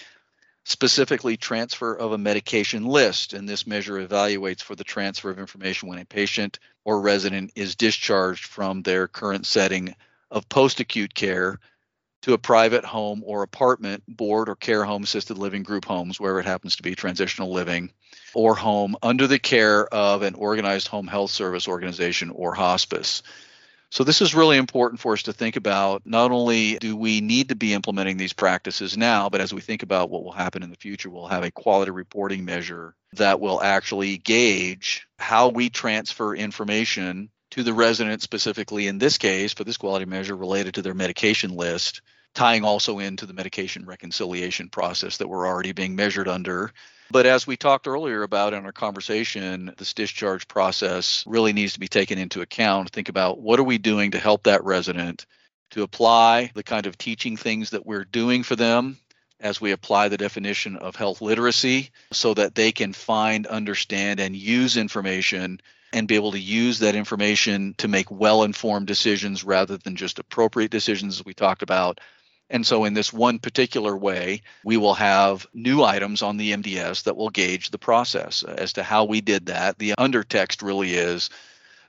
specifically 0.65 1.37
transfer 1.37 1.95
of 1.95 2.11
a 2.11 2.19
medication 2.19 2.85
list. 2.85 3.35
And 3.35 3.49
this 3.49 3.69
measure 3.69 4.05
evaluates 4.05 4.63
for 4.63 4.75
the 4.75 4.85
transfer 4.85 5.31
of 5.31 5.39
information 5.39 5.89
when 5.89 6.01
a 6.01 6.05
patient 6.05 6.59
or 6.85 7.01
resident 7.01 7.53
is 7.55 7.77
discharged 7.77 8.47
from 8.47 8.83
their 8.83 9.07
current 9.07 9.47
setting 9.47 9.95
of 10.29 10.49
post 10.49 10.81
acute 10.81 11.15
care 11.15 11.61
to 12.23 12.33
a 12.33 12.39
private 12.39 12.85
home 12.85 13.23
or 13.27 13.43
apartment, 13.43 14.03
board 14.09 14.49
or 14.49 14.57
care 14.57 14.85
home, 14.85 15.03
assisted 15.03 15.39
living 15.39 15.63
group 15.63 15.85
homes, 15.85 16.19
wherever 16.19 16.41
it 16.41 16.47
happens 16.47 16.77
to 16.77 16.83
be, 16.83 16.95
transitional 16.95 17.53
living, 17.53 17.91
or 18.35 18.55
home 18.55 18.97
under 19.03 19.27
the 19.27 19.39
care 19.39 19.87
of 19.93 20.23
an 20.23 20.35
organized 20.35 20.89
home 20.89 21.07
health 21.07 21.31
service 21.31 21.69
organization 21.69 22.31
or 22.31 22.55
hospice. 22.55 23.23
So, 23.91 24.05
this 24.05 24.23
is 24.23 24.35
really 24.35 24.57
important 24.57 25.01
for 25.03 25.13
us 25.13 25.25
to 25.25 25.35
think 25.35 25.57
about. 25.57 26.01
Not 26.07 26.31
only 26.31 26.79
do 26.79 26.97
we 26.97 27.21
need 27.21 27.51
to 27.51 27.55
be 27.55 27.75
implementing 27.75 28.17
these 28.17 28.33
practices 28.33 28.97
now, 28.97 29.29
but 29.29 29.43
as 29.43 29.53
we 29.53 29.61
think 29.61 29.83
about 29.83 30.09
what 30.09 30.25
will 30.25 30.33
happen 30.33 30.63
in 30.63 30.71
the 30.71 30.77
future, 30.77 31.11
we'll 31.11 31.27
have 31.27 31.45
a 31.45 31.51
quality 31.51 31.91
reporting 31.91 32.47
measure 32.47 32.95
that 33.15 33.39
will 33.39 33.61
actually 33.61 34.17
gauge 34.17 35.07
how 35.19 35.49
we 35.49 35.69
transfer 35.69 36.35
information 36.35 37.29
to 37.53 37.63
the 37.63 37.75
resident 37.75 38.23
specifically 38.23 38.87
in 38.87 38.97
this 38.97 39.19
case 39.19 39.53
for 39.53 39.63
this 39.63 39.77
quality 39.77 40.07
measure 40.07 40.35
related 40.35 40.75
to 40.75 40.83
their 40.83 40.95
medication 40.95 41.51
list 41.51 42.01
tying 42.35 42.65
also 42.65 42.99
into 42.99 43.27
the 43.27 43.35
medication 43.35 43.85
reconciliation 43.85 44.71
process 44.71 45.19
that 45.19 45.29
we're 45.29 45.47
already 45.47 45.73
being 45.73 45.95
measured 45.95 46.29
under. 46.29 46.73
But 47.11 47.27
as 47.27 47.47
we 47.47 47.59
talked 47.59 47.87
earlier 47.87 48.23
about 48.23 48.55
in 48.55 48.65
our 48.65 48.73
conversation 48.73 49.75
this 49.77 49.93
discharge 49.93 50.49
process 50.49 51.25
really 51.27 51.53
needs 51.53 51.75
to 51.75 51.81
be 51.81 51.89
taken 51.89 52.19
into 52.19 52.41
account. 52.41 52.89
Think 52.89 53.11
about 53.11 53.39
what 53.39 53.61
are 53.61 53.65
we 53.65 53.77
doing 53.77 54.13
to 54.13 54.19
help 54.19 54.45
that 54.45 54.65
resident 54.65 55.27
to 55.73 55.83
apply 55.83 56.53
the 56.55 56.63
kind 56.63 56.87
of 56.87 56.97
teaching 56.97 57.37
things 57.37 57.71
that 57.71 57.85
we're 57.85 58.07
doing 58.07 58.45
for 58.45 58.57
them 58.57 58.97
as 59.41 59.61
we 59.61 59.73
apply 59.73 60.09
the 60.09 60.17
definition 60.17 60.77
of 60.77 60.97
health 60.97 61.21
literacy 61.21 61.91
so 62.13 62.33
that 62.33 62.55
they 62.55 62.73
can 62.73 62.95
find 62.95 63.47
understand 63.47 64.21
and 64.21 64.35
use 64.35 64.79
information 64.79 65.61
and 65.93 66.09
be 66.09 66.15
able 66.15 66.33
to 66.33 66.39
use 66.39 66.79
that 66.79 66.95
information 66.95 67.75
to 67.79 67.89
make 67.89 68.11
well 68.11 68.43
informed 68.43 68.87
decisions 68.87 69.45
rather 69.45 69.77
than 69.77 69.97
just 69.97 70.19
appropriate 70.19 70.71
decisions, 70.71 71.21
as 71.21 71.25
we 71.25 71.35
talked 71.35 71.63
about. 71.63 72.01
And 72.51 72.67
so, 72.67 72.85
in 72.85 72.95
this 72.95 73.13
one 73.13 73.39
particular 73.39 73.97
way, 73.97 74.43
we 74.65 74.77
will 74.77 74.95
have 74.95 75.47
new 75.55 75.83
items 75.83 76.23
on 76.23 76.37
the 76.37 76.53
MDS 76.53 77.05
that 77.05 77.17
will 77.17 77.31
gauge 77.31 77.71
the 77.71 77.79
process 77.79 78.43
as 78.43 78.75
to 78.75 78.83
how 78.83 79.05
we 79.05 79.21
did 79.21 79.47
that. 79.47 79.79
The 79.79 79.95
undertext 79.99 80.63
really 80.63 80.95
is 80.95 81.31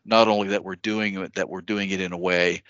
not 0.05 0.27
only 0.27 0.49
that 0.49 0.63
we're 0.63 0.75
doing 0.75 1.17
it, 1.21 1.35
that 1.35 1.49
we're 1.49 1.61
doing 1.61 1.89
it 1.89 2.01
in 2.01 2.13
a 2.13 2.17
way 2.17 2.63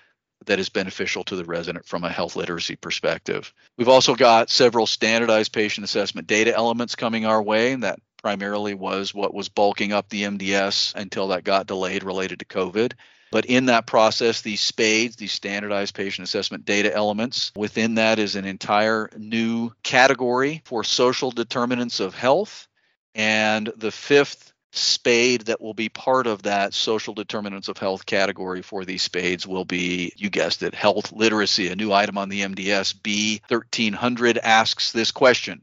that 0.46 0.60
is 0.60 0.69
beneficial 0.69 1.24
to 1.24 1.36
the 1.36 1.46
resident 1.46 1.86
from 1.86 2.04
a 2.04 2.10
health 2.10 2.36
literacy 2.36 2.76
perspective. 2.76 3.54
We've 3.78 3.89
also 3.89 4.15
got 4.15 4.50
several 4.50 4.86
standardized 4.86 5.54
patient 5.54 5.86
assessment 5.86 6.28
data 6.28 6.54
elements 6.54 6.96
coming 6.96 7.26
our 7.26 7.41
way, 7.41 7.72
and 7.72 7.84
that 7.84 8.00
primarily 8.23 8.73
was 8.73 9.13
what 9.13 9.33
was 9.33 9.49
bulking 9.49 9.91
up 9.91 10.09
the 10.09 10.23
MDS 10.23 10.95
until 10.95 11.27
that 11.27 11.43
got 11.43 11.67
delayed 11.67 12.03
related 12.03 12.39
to 12.39 12.45
COVID. 12.45 12.93
But 13.31 13.45
in 13.45 13.65
that 13.65 13.88
process, 13.88 14.41
these 14.41 14.62
SPADES, 14.62 15.17
these 15.17 15.31
standardized 15.31 15.95
patient 15.95 16.27
assessment 16.27 16.65
data 16.65 16.93
elements, 16.93 17.51
within 17.55 17.95
that 17.95 18.19
is 18.19 18.36
an 18.36 18.45
entire 18.45 19.09
new 19.17 19.71
category 19.83 20.62
for 20.65 20.83
social 20.83 21.31
determinants 21.31 21.99
of 21.99 22.13
health. 22.13 22.67
And 23.15 23.71
the 23.75 23.91
fifth 23.91 24.53
spade 24.71 25.41
that 25.41 25.62
will 25.62 25.73
be 25.73 25.89
part 25.89 26.25
of 26.25 26.43
that 26.43 26.73
social 26.73 27.13
determinants 27.13 27.67
of 27.67 27.77
health 27.77 28.05
category 28.05 28.62
for 28.62 28.86
these 28.86 29.03
spades 29.03 29.45
will 29.45 29.65
be, 29.65 30.13
you 30.15 30.29
guessed 30.29 30.63
it, 30.63 30.73
health 30.73 31.12
literacy. 31.12 31.67
A 31.69 31.75
new 31.75 31.91
item 31.91 32.17
on 32.17 32.29
the 32.29 32.41
MDS 32.41 32.93
B1300 33.01 34.38
asks 34.41 34.91
this 34.91 35.12
question 35.12 35.62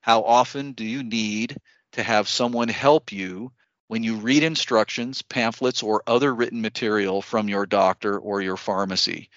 How 0.00 0.22
often 0.22 0.72
do 0.72 0.84
you 0.84 1.02
need 1.02 1.58
to 1.92 2.02
have 2.02 2.28
someone 2.28 2.68
help 2.68 3.12
you 3.12 3.52
when 3.88 4.02
you 4.02 4.16
read 4.16 4.42
instructions, 4.42 5.22
pamphlets, 5.22 5.82
or 5.82 6.02
other 6.06 6.34
written 6.34 6.62
material 6.62 7.20
from 7.20 7.48
your 7.48 7.66
doctor 7.66 8.18
or 8.18 8.40
your 8.40 8.56
pharmacy. 8.56 9.28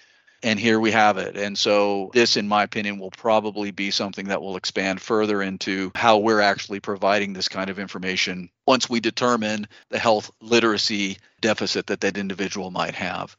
And 0.42 0.60
here 0.60 0.78
we 0.78 0.92
have 0.92 1.18
it. 1.18 1.36
And 1.36 1.58
so, 1.58 2.10
this, 2.12 2.36
in 2.36 2.46
my 2.46 2.62
opinion, 2.62 2.98
will 2.98 3.10
probably 3.10 3.70
be 3.70 3.90
something 3.90 4.28
that 4.28 4.40
will 4.40 4.56
expand 4.56 5.00
further 5.00 5.42
into 5.42 5.90
how 5.94 6.18
we're 6.18 6.40
actually 6.40 6.80
providing 6.80 7.32
this 7.32 7.48
kind 7.48 7.70
of 7.70 7.78
information 7.78 8.50
once 8.66 8.88
we 8.88 9.00
determine 9.00 9.66
the 9.88 9.98
health 9.98 10.30
literacy 10.40 11.18
deficit 11.40 11.86
that 11.86 12.00
that 12.02 12.18
individual 12.18 12.70
might 12.70 12.94
have. 12.94 13.36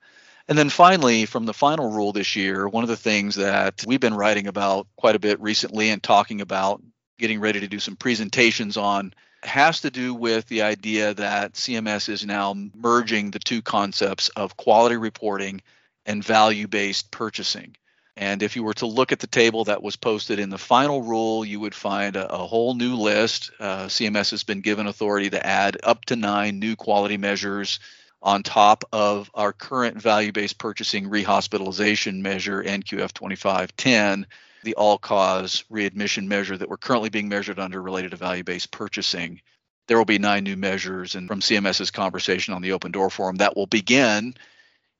And 0.47 0.57
then 0.57 0.69
finally, 0.69 1.25
from 1.25 1.45
the 1.45 1.53
final 1.53 1.91
rule 1.91 2.13
this 2.13 2.35
year, 2.35 2.67
one 2.67 2.83
of 2.83 2.89
the 2.89 2.95
things 2.95 3.35
that 3.35 3.83
we've 3.85 3.99
been 3.99 4.13
writing 4.13 4.47
about 4.47 4.87
quite 4.95 5.15
a 5.15 5.19
bit 5.19 5.41
recently 5.41 5.89
and 5.89 6.01
talking 6.01 6.41
about, 6.41 6.81
getting 7.17 7.39
ready 7.39 7.59
to 7.59 7.67
do 7.67 7.79
some 7.79 7.95
presentations 7.95 8.77
on, 8.77 9.13
has 9.43 9.81
to 9.81 9.91
do 9.91 10.13
with 10.13 10.47
the 10.47 10.63
idea 10.63 11.13
that 11.13 11.53
CMS 11.53 12.09
is 12.09 12.25
now 12.25 12.55
merging 12.75 13.31
the 13.31 13.39
two 13.39 13.61
concepts 13.61 14.29
of 14.29 14.57
quality 14.57 14.97
reporting 14.97 15.61
and 16.05 16.23
value 16.23 16.67
based 16.67 17.11
purchasing. 17.11 17.75
And 18.15 18.41
if 18.41 18.55
you 18.55 18.63
were 18.63 18.73
to 18.75 18.87
look 18.87 19.11
at 19.11 19.19
the 19.19 19.27
table 19.27 19.65
that 19.65 19.83
was 19.83 19.95
posted 19.95 20.39
in 20.39 20.49
the 20.49 20.57
final 20.57 21.03
rule, 21.03 21.45
you 21.45 21.59
would 21.59 21.75
find 21.75 22.15
a, 22.15 22.33
a 22.33 22.47
whole 22.47 22.73
new 22.73 22.95
list. 22.95 23.51
Uh, 23.59 23.85
CMS 23.85 24.31
has 24.31 24.43
been 24.43 24.61
given 24.61 24.87
authority 24.87 25.29
to 25.29 25.45
add 25.45 25.77
up 25.83 26.03
to 26.05 26.15
nine 26.15 26.57
new 26.57 26.75
quality 26.75 27.17
measures 27.17 27.79
on 28.23 28.41
top 28.41 28.83
of 28.91 29.29
our 29.35 29.53
current 29.53 30.01
value 30.01 30.31
based 30.31 30.57
purchasing 30.57 31.09
rehospitalization 31.09 32.21
measure, 32.21 32.63
NQF 32.63 33.13
2510, 33.13 34.25
the 34.67 34.75
all 34.75 34.97
cause 34.97 35.63
readmission 35.69 36.27
measure 36.27 36.57
that 36.57 36.67
we're 36.67 36.75
currently 36.75 37.09
being 37.09 37.29
measured 37.29 37.57
under 37.57 37.81
related 37.81 38.11
to 38.11 38.17
value 38.17 38.43
based 38.43 38.69
purchasing. 38.69 39.39
There 39.87 39.97
will 39.97 40.03
be 40.03 40.19
nine 40.19 40.43
new 40.43 40.57
measures, 40.57 41.15
and 41.15 41.25
from 41.25 41.39
CMS's 41.39 41.89
conversation 41.89 42.53
on 42.53 42.61
the 42.61 42.73
Open 42.73 42.91
Door 42.91 43.11
Forum, 43.11 43.37
that 43.37 43.55
will 43.55 43.65
begin 43.65 44.35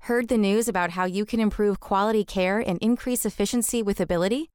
Heard 0.00 0.28
the 0.28 0.38
news 0.38 0.68
about 0.68 0.90
how 0.90 1.04
you 1.04 1.24
can 1.24 1.40
improve 1.40 1.80
quality 1.80 2.24
care 2.24 2.58
and 2.58 2.78
increase 2.78 3.26
efficiency 3.26 3.82
with 3.82 4.00
Ability? 4.00 4.50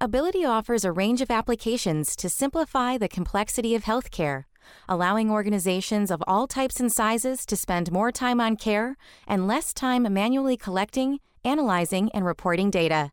Ability 0.00 0.44
offers 0.44 0.84
a 0.84 0.92
range 0.92 1.22
of 1.22 1.30
applications 1.30 2.14
to 2.16 2.28
simplify 2.28 2.98
the 2.98 3.08
complexity 3.08 3.74
of 3.74 3.84
healthcare 3.84 4.44
allowing 4.88 5.30
organizations 5.30 6.10
of 6.10 6.22
all 6.26 6.46
types 6.46 6.80
and 6.80 6.92
sizes 6.92 7.44
to 7.46 7.56
spend 7.56 7.92
more 7.92 8.12
time 8.12 8.40
on 8.40 8.56
care 8.56 8.96
and 9.26 9.46
less 9.46 9.72
time 9.72 10.02
manually 10.12 10.56
collecting, 10.56 11.20
analyzing, 11.44 12.10
and 12.12 12.24
reporting 12.24 12.70
data. 12.70 13.10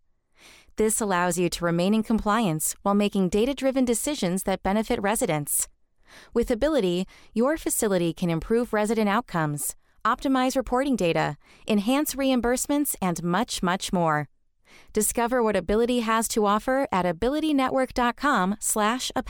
This 0.76 1.00
allows 1.00 1.38
you 1.38 1.50
to 1.50 1.66
remain 1.66 1.94
in 1.94 2.04
compliance 2.04 2.76
while 2.82 2.96
making 2.96 3.30
data 3.30 3.54
driven 3.54 3.86
decisions 3.86 4.44
that 4.44 4.64
benefit 4.64 5.02
residents. 5.02 5.68
With 6.34 6.50
Ability, 6.50 7.08
your 7.34 7.58
facility 7.58 8.14
can 8.14 8.30
improve 8.30 8.74
resident 8.74 9.10
outcomes, 9.10 9.76
optimize 10.04 10.56
reporting 10.56 10.96
data, 10.96 11.38
enhance 11.68 12.16
reimbursements, 12.16 12.96
and 13.02 13.24
much, 13.24 13.62
much 13.64 13.94
more. 13.94 14.30
Discover 14.94 15.44
what 15.44 15.56
Ability 15.56 16.00
has 16.00 16.28
to 16.30 16.46
offer 16.46 16.88
at 16.92 17.06
abilitynetwork.com 17.06 18.58
slash 18.60 19.12
a 19.16 19.24